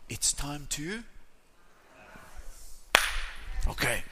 [0.08, 1.02] It's time to
[3.68, 4.02] Okay.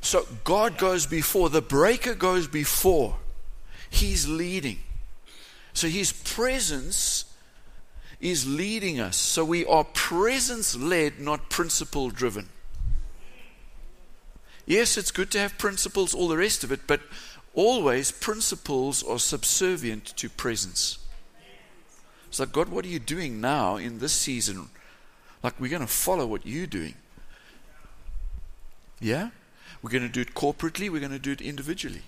[0.00, 3.16] So God goes before, the breaker goes before.
[3.90, 4.78] He's leading.
[5.72, 7.24] So his presence
[8.20, 9.16] is leading us.
[9.16, 12.48] So we are presence led, not principle driven.
[14.70, 17.00] Yes, it's good to have principles, all the rest of it, but
[17.54, 21.00] always principles are subservient to presence.
[22.28, 24.68] It's like, God, what are you doing now in this season?
[25.42, 26.94] Like, we're going to follow what you're doing.
[29.00, 29.30] Yeah?
[29.82, 32.02] We're going to do it corporately, we're going to do it individually.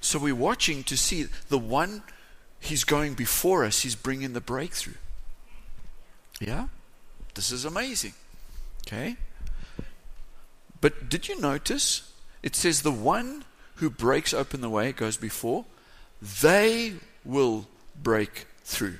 [0.00, 2.02] So we're watching to see the one
[2.58, 4.98] he's going before us, he's bringing the breakthrough.
[6.40, 6.66] Yeah?
[7.34, 8.14] This is amazing.
[8.84, 9.18] Okay?
[10.80, 12.12] But did you notice?
[12.42, 13.44] It says the one
[13.76, 15.64] who breaks open the way goes before,
[16.20, 17.66] they will
[18.00, 18.98] break through.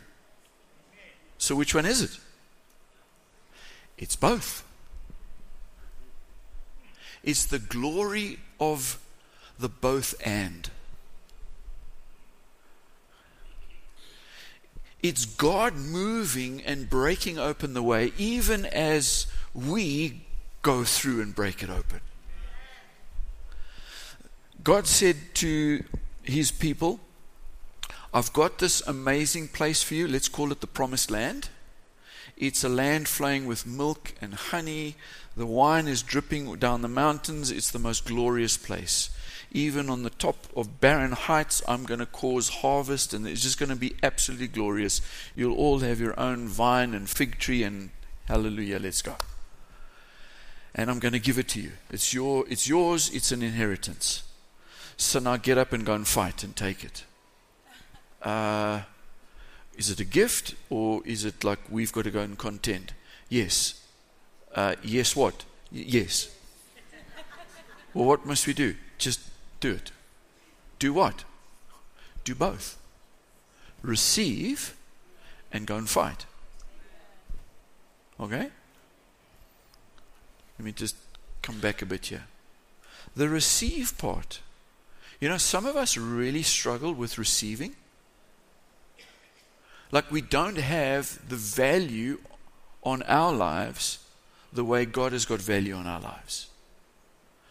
[1.36, 2.18] So which one is it?
[3.96, 4.64] It's both.
[7.22, 8.98] It's the glory of
[9.58, 10.70] the both and.
[15.02, 20.22] It's God moving and breaking open the way, even as we
[20.62, 22.00] go through and break it open.
[24.62, 25.84] God said to
[26.22, 27.00] his people,
[28.12, 30.08] I've got this amazing place for you.
[30.08, 31.50] Let's call it the promised land.
[32.36, 34.96] It's a land flowing with milk and honey.
[35.36, 37.50] The wine is dripping down the mountains.
[37.50, 39.10] It's the most glorious place.
[39.50, 43.58] Even on the top of barren heights, I'm going to cause harvest, and it's just
[43.58, 45.00] going to be absolutely glorious.
[45.34, 47.90] You'll all have your own vine and fig tree, and
[48.26, 49.16] hallelujah, let's go.
[50.74, 51.72] And I'm going to give it to you.
[51.90, 54.22] It's, your, it's yours, it's an inheritance.
[54.96, 57.04] So now get up and go and fight and take it.
[58.22, 58.82] Uh,
[59.76, 62.92] is it a gift or is it like we've got to go and contend?
[63.28, 63.80] Yes.
[64.54, 65.44] Uh, yes, what?
[65.72, 66.34] Y- yes.
[67.94, 68.74] well, what must we do?
[68.98, 69.20] Just
[69.60, 69.92] do it.
[70.78, 71.24] Do what?
[72.24, 72.76] Do both.
[73.82, 74.74] Receive
[75.52, 76.26] and go and fight.
[78.20, 78.50] Okay?
[80.58, 80.96] Let me just
[81.42, 82.24] come back a bit here.
[83.14, 84.40] The receive part.
[85.20, 87.76] You know, some of us really struggle with receiving.
[89.90, 92.18] Like we don't have the value
[92.82, 93.98] on our lives
[94.52, 96.48] the way God has got value on our lives.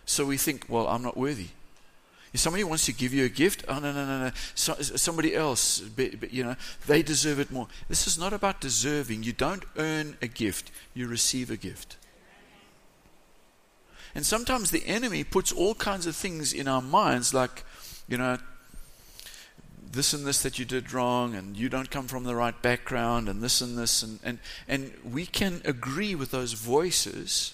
[0.05, 1.49] So we think, well, I'm not worthy.
[2.33, 4.31] If somebody wants to give you a gift, oh, no, no, no, no.
[4.53, 5.81] So, somebody else,
[6.29, 6.55] you know,
[6.85, 7.67] they deserve it more.
[7.87, 9.23] This is not about deserving.
[9.23, 11.97] You don't earn a gift, you receive a gift.
[14.17, 17.63] And sometimes the enemy puts all kinds of things in our minds, like,
[18.09, 18.39] you know,
[19.91, 23.29] this and this that you did wrong, and you don't come from the right background,
[23.29, 27.53] and this and this, and, and, and we can agree with those voices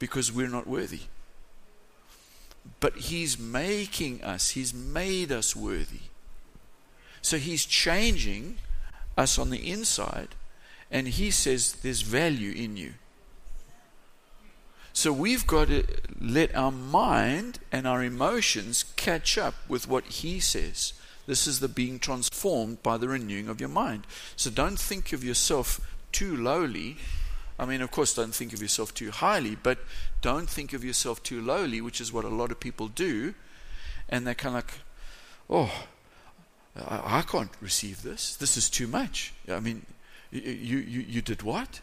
[0.00, 1.02] because we're not worthy.
[2.80, 6.00] But He's making us, He's made us worthy.
[7.20, 8.56] So He's changing
[9.16, 10.34] us on the inside,
[10.90, 12.94] and He says there's value in you.
[14.92, 15.84] So we've got to
[16.20, 20.92] let our mind and our emotions catch up with what He says.
[21.26, 24.06] This is the being transformed by the renewing of your mind.
[24.36, 25.80] So don't think of yourself
[26.10, 26.96] too lowly.
[27.58, 29.78] I mean, of course, don't think of yourself too highly, but
[30.20, 33.34] don't think of yourself too lowly, which is what a lot of people do.
[34.08, 34.80] And they're kind of like,
[35.48, 35.84] oh,
[36.76, 38.36] I, I can't receive this.
[38.36, 39.32] This is too much.
[39.48, 39.86] I mean,
[40.30, 41.80] you, you, you did what?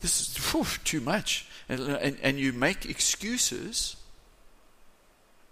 [0.00, 1.46] This is whew, too much.
[1.68, 3.96] And, and, and you make excuses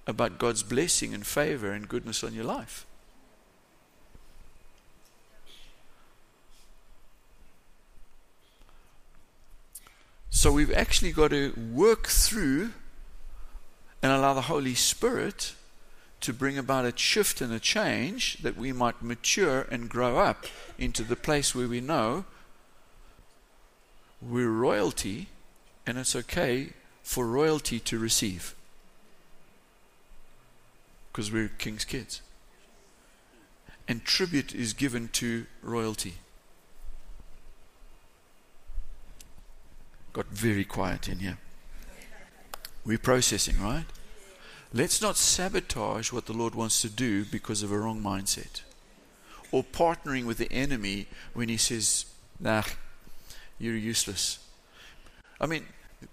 [0.07, 2.87] about God's blessing and favor and goodness on your life.
[10.31, 12.73] So we've actually got to work through
[14.03, 15.55] and allow the Holy Spirit
[16.21, 20.45] to bring about a shift and a change that we might mature and grow up
[20.77, 22.27] into the place where we know
[24.29, 25.29] we're royalty
[25.87, 26.71] and it's okay
[27.03, 28.55] for royalty to receive
[31.13, 32.23] because we're king's kids.
[33.87, 36.15] And tribute is given to royalty.
[40.13, 41.39] Got very quiet in here.
[42.85, 43.85] We're processing, right?
[44.73, 48.63] Let's not sabotage what the Lord wants to do because of a wrong mindset.
[49.53, 52.07] Or partnering with the enemy when he says,
[52.41, 52.65] nah,
[53.59, 54.39] you're useless.
[55.41, 55.67] I mean,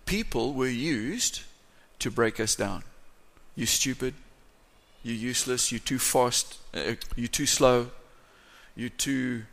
[0.06, 1.42] people were used
[2.00, 2.84] to break us down.
[3.56, 4.14] You stupid,
[5.04, 5.72] you're useless.
[5.72, 6.58] You're too fast.
[6.74, 7.88] Uh, you're too slow.
[8.76, 9.44] You're too.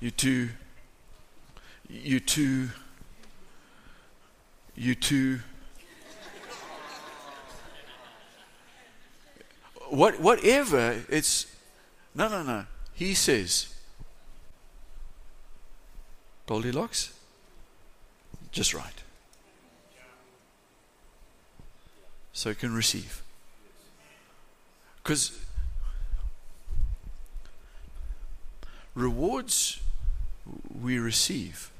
[0.00, 0.50] You're too.
[1.88, 2.68] You're too.
[4.76, 5.40] You're too.
[9.88, 11.46] What, whatever, it's.
[12.14, 12.66] No, no, no.
[12.92, 13.74] He says,
[16.50, 17.12] Goldilocks,
[18.50, 19.04] just right.
[22.32, 23.22] So you can receive.
[24.96, 25.38] Because
[28.96, 29.80] rewards
[30.82, 31.70] we receive,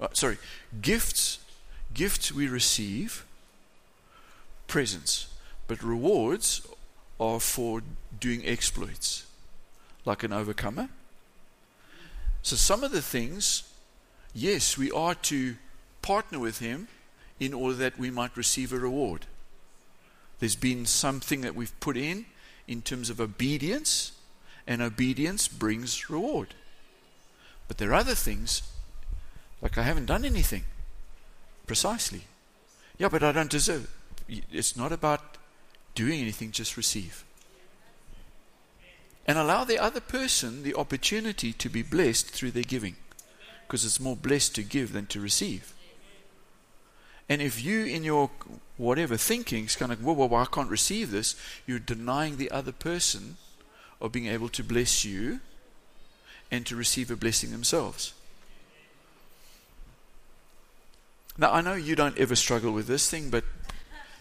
[0.00, 0.38] uh, sorry,
[0.80, 1.40] gifts,
[1.92, 3.26] gifts we receive,
[4.68, 5.26] presents,
[5.66, 6.64] but rewards
[7.18, 7.82] are for
[8.20, 9.26] doing exploits,
[10.04, 10.90] like an overcomer.
[12.42, 13.62] So some of the things,
[14.34, 15.56] yes, we are to
[16.02, 16.88] partner with him
[17.38, 19.26] in order that we might receive a reward.
[20.38, 22.26] There's been something that we've put in
[22.66, 24.12] in terms of obedience,
[24.66, 26.54] and obedience brings reward.
[27.68, 28.62] But there are other things,
[29.60, 30.64] like I haven't done anything.
[31.66, 32.22] Precisely.
[32.98, 33.88] Yeah, but I don't deserve
[34.28, 34.44] it.
[34.50, 35.36] It's not about
[35.94, 37.24] doing anything, just receive.
[39.30, 42.96] And allow the other person the opportunity to be blessed through their giving.
[43.64, 45.72] Because it's more blessed to give than to receive.
[47.28, 48.32] And if you, in your
[48.76, 52.50] whatever thinking, is kind of, whoa, whoa, whoa, I can't receive this, you're denying the
[52.50, 53.36] other person
[54.00, 55.38] of being able to bless you
[56.50, 58.14] and to receive a blessing themselves.
[61.38, 63.44] Now, I know you don't ever struggle with this thing, but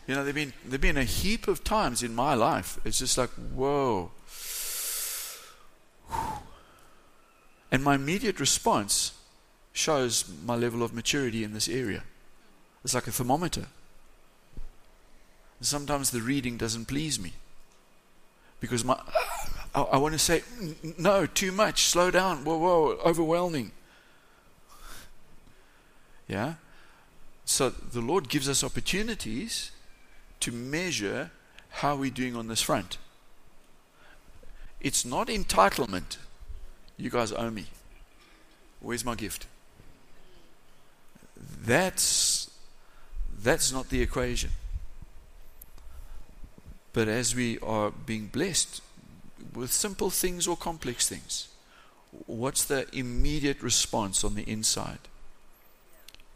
[0.05, 2.79] you know, there've been there've been a heap of times in my life.
[2.85, 4.11] It's just like, whoa.
[7.71, 9.13] And my immediate response
[9.73, 12.03] shows my level of maturity in this area.
[12.83, 13.67] It's like a thermometer.
[15.61, 17.33] Sometimes the reading doesn't please me
[18.59, 18.97] because my
[19.75, 20.43] I, I want to say
[20.97, 21.83] no, too much.
[21.83, 22.43] Slow down.
[22.43, 23.71] Whoa, whoa, overwhelming.
[26.27, 26.55] Yeah.
[27.45, 29.71] So the Lord gives us opportunities
[30.39, 31.31] to measure
[31.69, 32.97] how we're doing on this front.
[34.81, 36.17] It's not entitlement.
[36.97, 37.65] You guys owe me.
[38.79, 39.47] Where's my gift?
[41.65, 42.49] That's
[43.41, 44.51] that's not the equation.
[46.91, 48.81] But as we are being blessed
[49.53, 51.47] with simple things or complex things,
[52.25, 54.99] what's the immediate response on the inside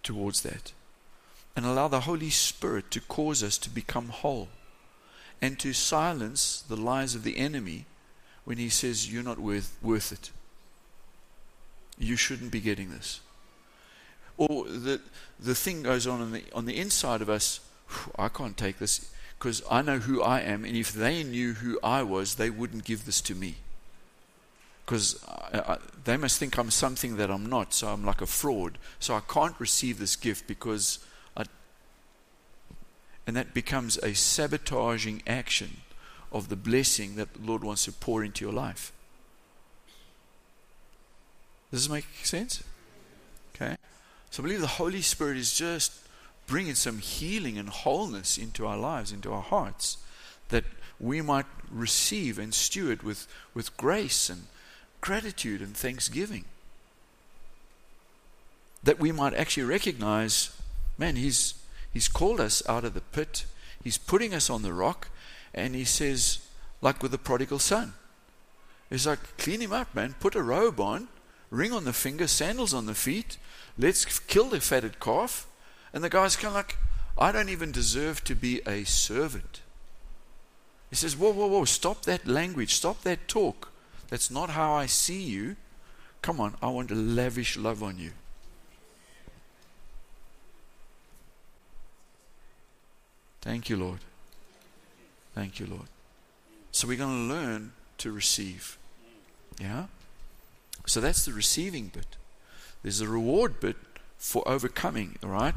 [0.04, 0.72] towards that?
[1.56, 4.50] And allow the Holy Spirit to cause us to become whole
[5.42, 7.86] and to silence the lies of the enemy
[8.46, 10.32] when he says, You're not worth, worth it.
[11.98, 13.20] You shouldn't be getting this
[14.38, 15.00] or the,
[15.40, 17.60] the thing goes on on the, on the inside of us,
[18.18, 19.12] I can't take this.
[19.38, 22.86] because I know who I am, and if they knew who I was, they wouldn't
[22.86, 23.56] give this to me.
[24.86, 25.24] Because
[26.04, 28.78] they must think I'm something that I'm not, so I'm like a fraud.
[29.00, 31.00] So I can't receive this gift because
[31.38, 31.46] I.
[33.26, 35.78] And that becomes a sabotaging action
[36.34, 38.92] of the blessing that the Lord wants to pour into your life.
[41.72, 42.64] Does this make sense?
[43.56, 43.78] Okay.
[44.30, 45.94] So I believe the Holy Spirit is just
[46.48, 49.98] bringing some healing and wholeness into our lives, into our hearts,
[50.50, 50.66] that
[51.00, 54.48] we might receive and steward with, with grace and
[55.02, 56.46] gratitude and thanksgiving.
[58.84, 60.56] That we might actually recognize,
[60.98, 61.54] man, he's,
[61.94, 63.46] he's called us out of the pit,
[63.84, 65.10] He's putting us on the rock,
[65.54, 66.40] and He says,
[66.82, 67.94] like with the prodigal son,
[68.90, 71.08] He's like, clean him up, man, put a robe on,
[71.50, 73.38] ring on the finger, sandals on the feet,
[73.76, 75.48] let's kill the fatted calf.
[75.94, 76.78] And the guy's kind of like,
[77.18, 79.62] I don't even deserve to be a servant.
[80.92, 83.72] He says, Whoa, whoa, whoa, stop that language, stop that talk.
[84.10, 85.56] That's not how I see you.
[86.22, 88.12] Come on, I want to lavish love on you.
[93.42, 94.00] Thank you, Lord.
[95.34, 95.88] Thank you, Lord.
[96.72, 98.78] So we're going to learn to receive.
[99.60, 99.86] Yeah?
[100.86, 102.18] So that's the receiving bit.
[102.82, 103.78] There's a reward bit
[104.18, 105.56] for overcoming, all right?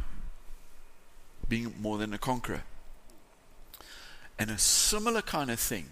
[1.48, 2.62] Being more than a conqueror.
[4.38, 5.86] And a similar kind of thing.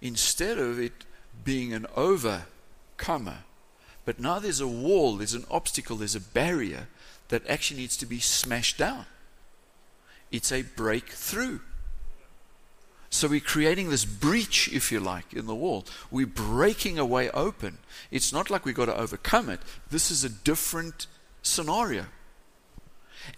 [0.00, 1.04] Instead of it
[1.44, 3.38] being an overcomer,
[4.04, 6.88] but now there's a wall, there's an obstacle, there's a barrier
[7.28, 9.06] that actually needs to be smashed down.
[10.30, 11.60] It's a breakthrough.
[13.10, 15.86] So we're creating this breach, if you like, in the wall.
[16.10, 17.78] We're breaking a way open.
[18.10, 19.60] It's not like we've got to overcome it.
[19.90, 21.06] This is a different
[21.42, 22.06] scenario.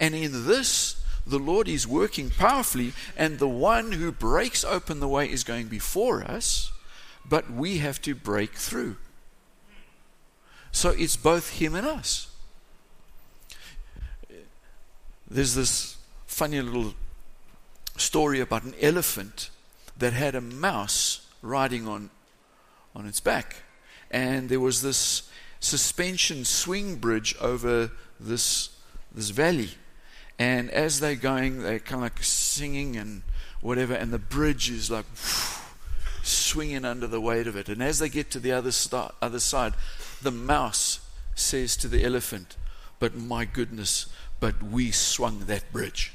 [0.00, 5.08] And in this, the Lord is working powerfully, and the one who breaks open the
[5.08, 6.72] way is going before us,
[7.24, 8.96] but we have to break through.
[10.72, 12.28] So it's both Him and us.
[15.30, 15.96] There's this
[16.26, 16.94] funny little
[17.96, 19.50] story about an elephant
[19.98, 22.10] that had a mouse riding on,
[22.94, 23.56] on its back.
[24.10, 25.28] And there was this
[25.60, 28.70] suspension swing bridge over this,
[29.12, 29.70] this valley.
[30.38, 33.22] And as they're going, they're kind of like singing and
[33.60, 35.06] whatever, and the bridge is like
[36.22, 37.68] swinging under the weight of it.
[37.68, 38.70] And as they get to the other,
[39.20, 39.74] other side,
[40.22, 41.00] the mouse
[41.34, 42.56] says to the elephant,
[42.98, 44.06] But my goodness,
[44.38, 46.12] but we swung that bridge.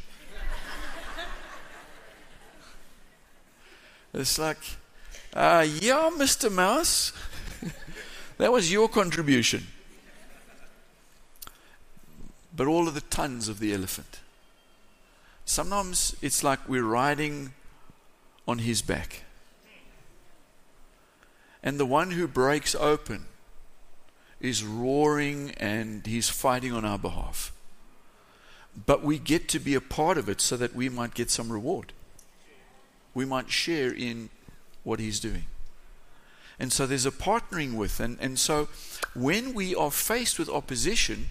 [4.13, 4.59] It's like,
[5.33, 6.51] uh, yeah, Mr.
[6.51, 7.13] Mouse,
[8.37, 9.65] that was your contribution.
[12.55, 14.19] But all of the tons of the elephant.
[15.45, 17.53] Sometimes it's like we're riding
[18.47, 19.23] on his back.
[21.63, 23.25] And the one who breaks open
[24.39, 27.51] is roaring and he's fighting on our behalf.
[28.85, 31.51] But we get to be a part of it so that we might get some
[31.51, 31.93] reward
[33.13, 34.29] we might share in
[34.83, 35.45] what He's doing.
[36.59, 37.99] And so there's a partnering with.
[37.99, 38.69] And, and so
[39.13, 41.29] when we are faced with opposition,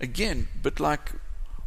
[0.00, 1.12] again, but like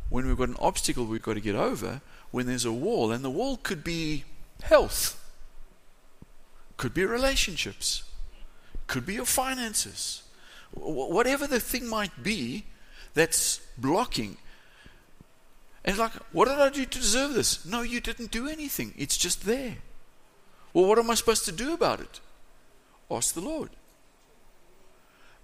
[0.09, 2.01] when we've got an obstacle we've got to get over,
[2.31, 4.25] when there's a wall, and the wall could be
[4.63, 5.21] health,
[6.77, 8.03] could be relationships,
[8.87, 10.23] could be your finances,
[10.71, 12.65] whatever the thing might be
[13.13, 14.37] that's blocking.
[15.85, 17.63] And like, what did I do to deserve this?
[17.63, 18.93] No, you didn't do anything.
[18.97, 19.77] It's just there.
[20.73, 22.19] Well, what am I supposed to do about it?
[23.09, 23.69] Ask the Lord.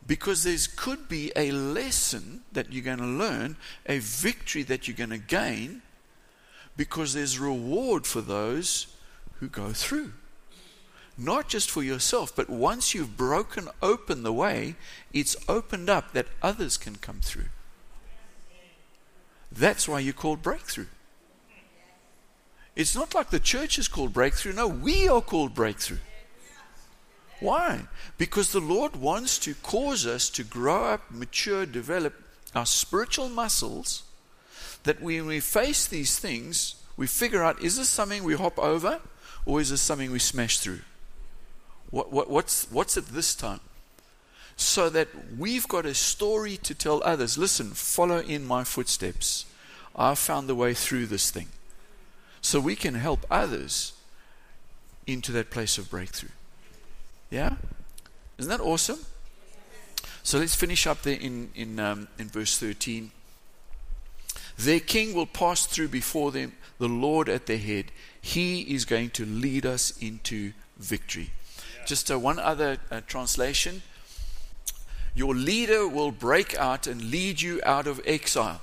[0.05, 4.97] Because there could be a lesson that you're going to learn, a victory that you're
[4.97, 5.83] going to gain,
[6.75, 8.87] because there's reward for those
[9.35, 10.13] who go through.
[11.19, 14.75] Not just for yourself, but once you've broken open the way,
[15.13, 17.49] it's opened up that others can come through.
[19.51, 20.87] That's why you're called breakthrough.
[22.75, 24.53] It's not like the church is called breakthrough.
[24.53, 25.97] No, we are called breakthrough.
[27.41, 27.81] Why?
[28.17, 32.13] Because the Lord wants to cause us to grow up, mature, develop
[32.55, 34.03] our spiritual muscles
[34.83, 39.01] that when we face these things, we figure out is this something we hop over
[39.45, 40.81] or is this something we smash through?
[41.89, 43.59] What, what, what's, what's it this time?
[44.55, 47.37] So that we've got a story to tell others.
[47.37, 49.45] Listen, follow in my footsteps.
[49.95, 51.47] I found the way through this thing.
[52.41, 53.93] So we can help others
[55.05, 56.29] into that place of breakthrough.
[57.29, 57.55] Yeah?
[58.37, 58.99] Isn't that awesome?
[60.23, 63.11] So let's finish up there in, in, um, in verse 13.
[64.57, 67.85] Their king will pass through before them, the Lord at their head.
[68.21, 71.31] He is going to lead us into victory.
[71.87, 73.81] Just uh, one other uh, translation.
[75.13, 78.61] Your leader will break out and lead you out of exile,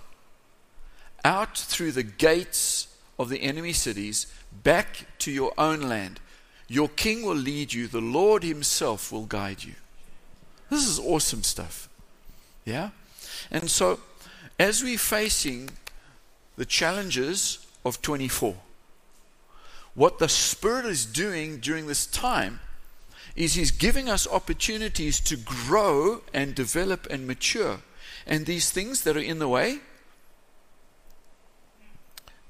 [1.25, 2.89] out through the gates
[3.19, 4.27] of the enemy cities,
[4.63, 6.21] back to your own land.
[6.69, 9.75] Your king will lead you, the Lord himself will guide you.
[10.71, 11.89] This is awesome stuff.
[12.65, 12.91] Yeah?
[13.51, 14.01] And so,
[14.59, 15.71] as we're facing
[16.57, 18.55] the challenges of 24,
[19.95, 22.61] what the Spirit is doing during this time
[23.39, 27.79] is He's giving us opportunities to grow and develop and mature.
[28.27, 29.79] And these things that are in the way,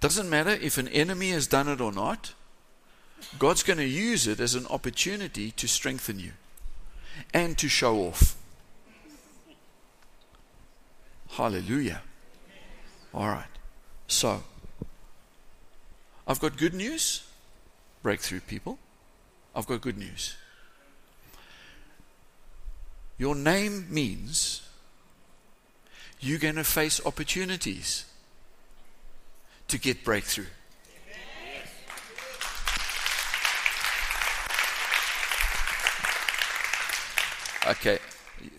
[0.00, 2.32] doesn't matter if an enemy has done it or not,
[3.38, 6.32] God's going to use it as an opportunity to strengthen you
[7.34, 8.36] and to show off.
[11.32, 12.00] Hallelujah.
[13.12, 13.44] All right.
[14.06, 14.42] So,
[16.26, 17.26] I've got good news,
[18.02, 18.78] breakthrough people.
[19.54, 20.36] I've got good news.
[23.18, 24.62] Your name means
[26.20, 28.04] you're going to face opportunities
[29.66, 30.46] to get breakthrough.
[37.66, 37.98] Okay,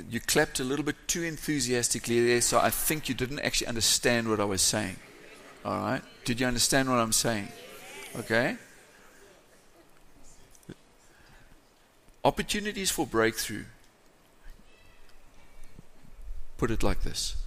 [0.09, 4.29] you clapped a little bit too enthusiastically there, so I think you didn't actually understand
[4.29, 4.97] what I was saying.
[5.65, 6.01] All right?
[6.25, 7.47] Did you understand what I'm saying?
[8.17, 8.57] Okay?
[12.23, 13.63] Opportunities for breakthrough.
[16.59, 17.37] Put it like this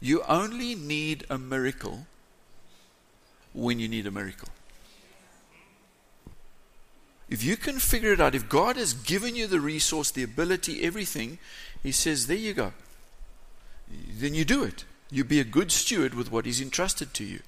[0.00, 2.06] You only need a miracle
[3.52, 4.48] when you need a miracle.
[7.28, 10.82] If you can figure it out, if God has given you the resource, the ability,
[10.82, 11.38] everything,
[11.82, 12.72] He says, there you go.
[14.18, 14.84] Then you do it.
[15.10, 17.40] You be a good steward with what He's entrusted to you.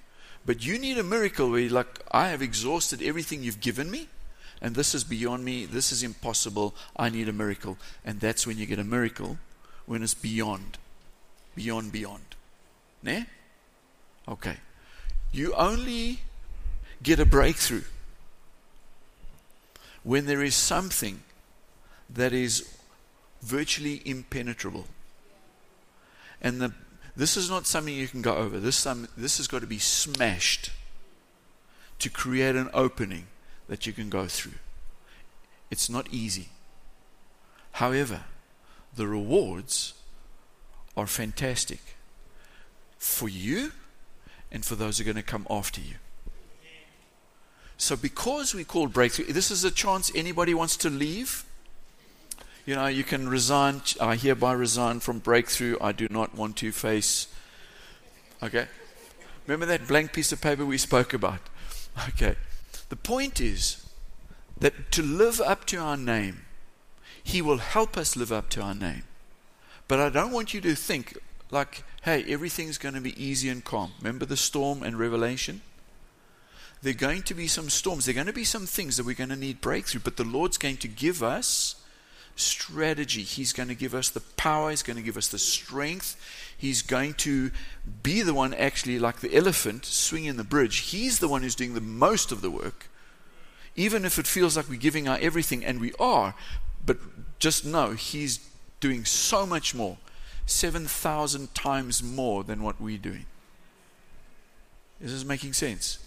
[0.44, 4.08] But you need a miracle where you're like, I have exhausted everything you've given me,
[4.62, 5.66] and this is beyond me.
[5.66, 6.74] This is impossible.
[6.96, 7.78] I need a miracle.
[8.04, 9.38] And that's when you get a miracle,
[9.86, 10.78] when it's beyond.
[11.56, 12.22] Beyond, beyond.
[13.02, 13.26] Ne?
[14.28, 14.56] Okay.
[15.32, 16.20] You only
[17.02, 17.82] get a breakthrough
[20.04, 21.22] when there is something
[22.08, 22.72] that is
[23.42, 24.86] virtually impenetrable.
[26.40, 26.72] And the,
[27.16, 28.60] this is not something you can go over.
[28.60, 30.70] This, some, this has got to be smashed
[31.98, 33.26] to create an opening
[33.68, 34.58] that you can go through.
[35.70, 36.50] It's not easy.
[37.72, 38.22] However,
[38.94, 39.94] the rewards
[40.96, 41.80] are fantastic
[42.98, 43.72] for you
[44.50, 45.96] and for those who are going to come after you.
[47.78, 51.44] So, because we call breakthrough, this is a chance anybody wants to leave.
[52.64, 53.82] You know, you can resign.
[54.00, 55.76] I hereby resign from breakthrough.
[55.80, 57.28] I do not want to face.
[58.42, 58.66] Okay?
[59.46, 61.40] Remember that blank piece of paper we spoke about?
[62.08, 62.36] Okay.
[62.88, 63.84] The point is
[64.58, 66.46] that to live up to our name,
[67.22, 69.04] He will help us live up to our name.
[69.88, 71.18] But I don't want you to think
[71.50, 73.92] like, hey, everything's going to be easy and calm.
[74.00, 75.62] Remember the storm and Revelation?
[76.82, 78.04] there are going to be some storms.
[78.04, 80.24] There are going to be some things that we're going to need breakthrough, but the
[80.24, 81.76] Lord's going to give us
[82.36, 83.22] strategy.
[83.22, 84.70] He's going to give us the power.
[84.70, 86.16] He's going to give us the strength.
[86.56, 87.50] He's going to
[88.02, 90.78] be the one, actually, like the elephant swinging the bridge.
[90.78, 92.88] He's the one who's doing the most of the work.
[93.74, 96.34] Even if it feels like we're giving our everything, and we are,
[96.84, 96.98] but
[97.38, 98.48] just know He's
[98.80, 99.98] doing so much more
[100.46, 103.26] 7,000 times more than what we're doing.
[105.00, 105.98] Is this making sense?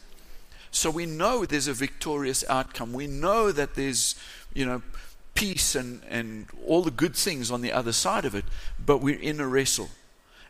[0.72, 2.94] So we know there's a victorious outcome.
[2.94, 4.16] We know that there's,
[4.54, 4.82] you know,
[5.34, 8.46] peace and, and all the good things on the other side of it,
[8.84, 9.90] but we're in a wrestle.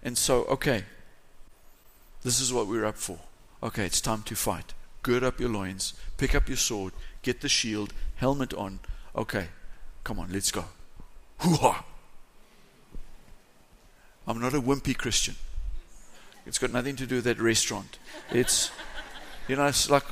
[0.04, 0.84] And so, okay,
[2.24, 3.20] this is what we're up for.
[3.62, 4.74] Okay, it's time to fight.
[5.04, 6.94] Gird up your loins, pick up your sword,
[7.24, 8.80] get the shield, helmet on.
[9.16, 9.48] Okay,
[10.04, 10.66] come on, let's go.
[11.40, 11.86] Hoo-ha!
[14.30, 15.36] I'm not a wimpy Christian.
[16.46, 17.98] It's got nothing to do with that restaurant.
[18.32, 18.72] It's
[19.48, 20.04] you know, it's like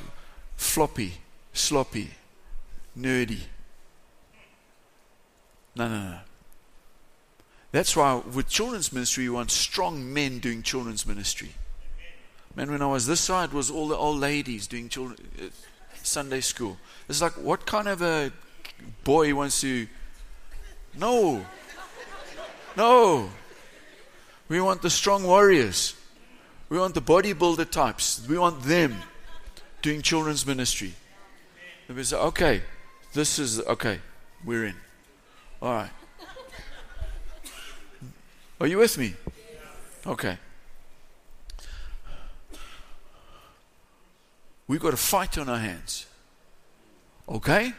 [0.56, 1.12] floppy,
[1.52, 2.10] sloppy,
[2.98, 3.42] nerdy.
[5.76, 6.18] No, no, no.
[7.70, 11.50] That's why with children's ministry, you want strong men doing children's ministry.
[12.56, 15.44] Man, when I was this side, was all the old ladies doing children, uh,
[16.02, 16.76] Sunday school.
[17.08, 18.32] It's like, what kind of a
[19.04, 19.86] boy wants to?
[20.96, 21.46] No,
[22.76, 23.30] no.
[24.48, 25.94] We want the strong warriors.
[26.68, 28.26] We want the bodybuilder types.
[28.28, 28.96] We want them
[29.82, 30.94] doing children's ministry.
[31.86, 32.62] And we say, okay,
[33.12, 34.00] this is, okay,
[34.44, 34.74] we're in.
[35.60, 35.90] All right.
[38.60, 39.14] Are you with me?
[40.06, 40.38] Okay.
[44.66, 46.06] We've got a fight on our hands.
[47.28, 47.72] Okay?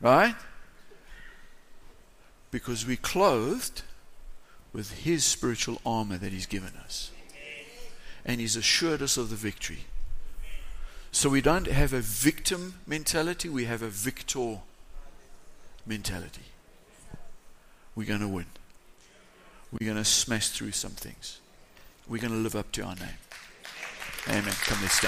[0.00, 0.34] Right?
[2.50, 3.82] Because we're clothed
[4.72, 7.10] with His spiritual armor that He's given us.
[8.24, 9.84] And He's assured us of the victory.
[11.10, 14.58] So we don't have a victim mentality, we have a victor
[15.86, 16.42] mentality.
[17.94, 18.46] We're going to win.
[19.72, 21.40] We're going to smash through some things.
[22.08, 23.18] We're going to live up to our name.
[24.28, 24.54] Amen.
[24.64, 25.04] Come, let's.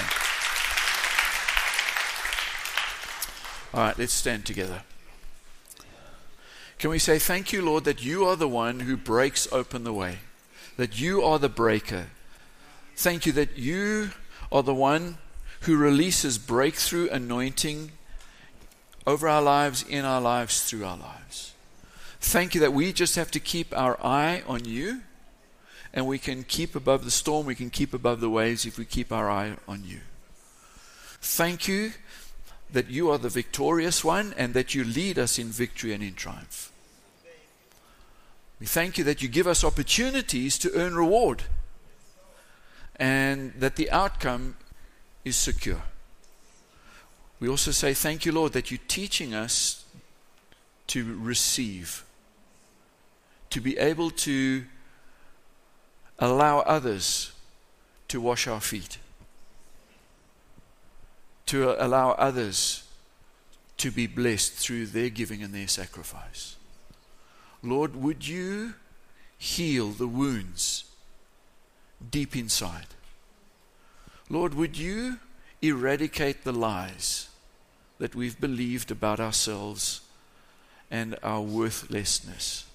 [3.73, 4.83] All right, let's stand together.
[6.77, 9.93] Can we say, Thank you, Lord, that you are the one who breaks open the
[9.93, 10.17] way,
[10.77, 12.07] that you are the breaker.
[12.97, 14.11] Thank you that you
[14.51, 15.17] are the one
[15.61, 17.91] who releases breakthrough anointing
[19.07, 21.53] over our lives, in our lives, through our lives.
[22.19, 25.01] Thank you that we just have to keep our eye on you
[25.93, 28.85] and we can keep above the storm, we can keep above the waves if we
[28.85, 29.99] keep our eye on you.
[31.21, 31.93] Thank you
[32.71, 36.13] that you are the victorious one and that you lead us in victory and in
[36.13, 36.71] triumph.
[38.59, 41.43] We thank you that you give us opportunities to earn reward
[42.95, 44.55] and that the outcome
[45.25, 45.81] is secure.
[47.39, 49.83] We also say, Thank you, Lord, that you're teaching us
[50.87, 52.05] to receive,
[53.49, 54.65] to be able to
[56.19, 57.31] allow others
[58.09, 58.99] to wash our feet,
[61.51, 62.83] to allow others
[63.75, 66.55] to be blessed through their giving and their sacrifice.
[67.61, 68.75] Lord, would you
[69.37, 70.85] heal the wounds
[72.09, 72.87] deep inside?
[74.29, 75.17] Lord, would you
[75.61, 77.27] eradicate the lies
[77.99, 79.99] that we've believed about ourselves
[80.89, 82.65] and our worthlessness?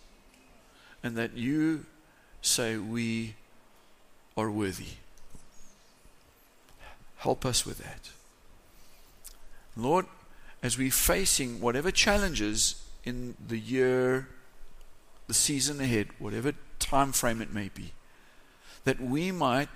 [1.02, 1.86] And that you
[2.42, 3.36] say we
[4.36, 4.98] are worthy.
[7.16, 8.10] Help us with that.
[9.76, 10.06] Lord,
[10.62, 14.28] as we're facing whatever challenges in the year
[15.26, 17.92] the season ahead, whatever time frame it may be,
[18.84, 19.68] that we might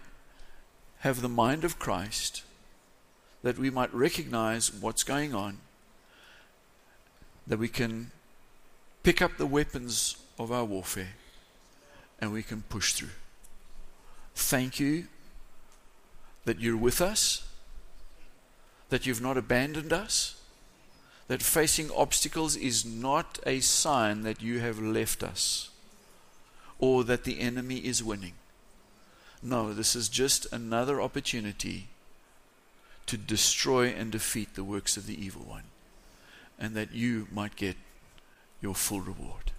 [1.00, 2.44] have the mind of Christ,
[3.42, 5.58] that we might recognize what's going on,
[7.46, 8.12] that we can
[9.02, 11.14] pick up the weapons of our warfare
[12.20, 13.08] and we can push through.
[14.34, 15.06] Thank you
[16.44, 17.48] that you're with us,
[18.90, 20.36] that you've not abandoned us
[21.30, 25.70] that facing obstacles is not a sign that you have left us
[26.80, 28.32] or that the enemy is winning.
[29.40, 31.86] No, this is just another opportunity
[33.06, 35.64] to destroy and defeat the works of the evil one,
[36.58, 37.76] and that you might get
[38.60, 39.52] your full reward.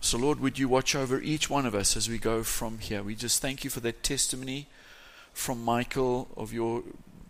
[0.00, 3.02] So, Lord, would you watch over each one of us as we go from here?
[3.02, 4.68] We just thank you for that testimony
[5.34, 6.82] from Michael of your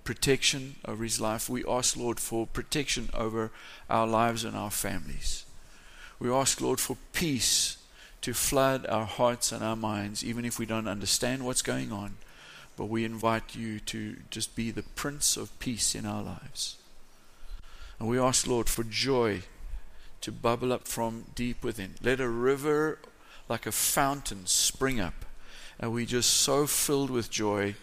[0.05, 1.49] protection over his life.
[1.49, 3.51] We ask, Lord, for protection over
[3.89, 5.45] our lives and our families.
[6.19, 7.79] We ask, Lord, for peace
[8.23, 12.17] to flood our hearts and our minds, even if we don't understand what's going on.
[12.77, 16.77] But we invite you to just be the Prince of Peace in our lives.
[17.99, 19.43] And we ask, Lord, for joy
[20.23, 21.95] to bubble up from deep within.
[22.03, 22.99] Let a river
[23.49, 25.25] like a fountain spring up.
[25.79, 27.75] And we just so filled with joy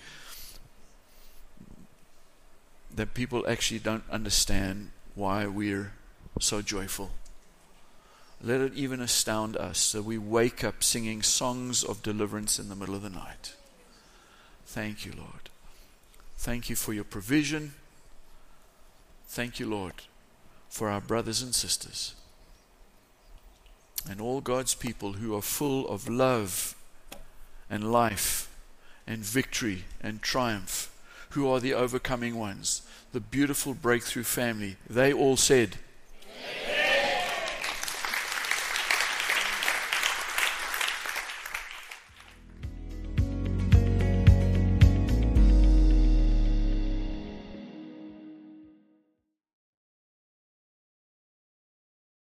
[2.94, 5.94] that people actually don't understand why we're
[6.40, 7.12] so joyful.
[8.42, 12.76] Let it even astound us so we wake up singing songs of deliverance in the
[12.76, 13.54] middle of the night.
[14.66, 15.50] Thank you, Lord.
[16.38, 17.74] Thank you for your provision.
[19.28, 19.94] Thank you, Lord,
[20.70, 22.16] for our brothers and sisters
[24.08, 26.76] and all God's people who are full of love
[27.70, 28.50] and life
[29.06, 30.92] and victory and triumph,
[31.30, 32.82] who are the overcoming ones?
[33.12, 35.78] The beautiful breakthrough family, they all said,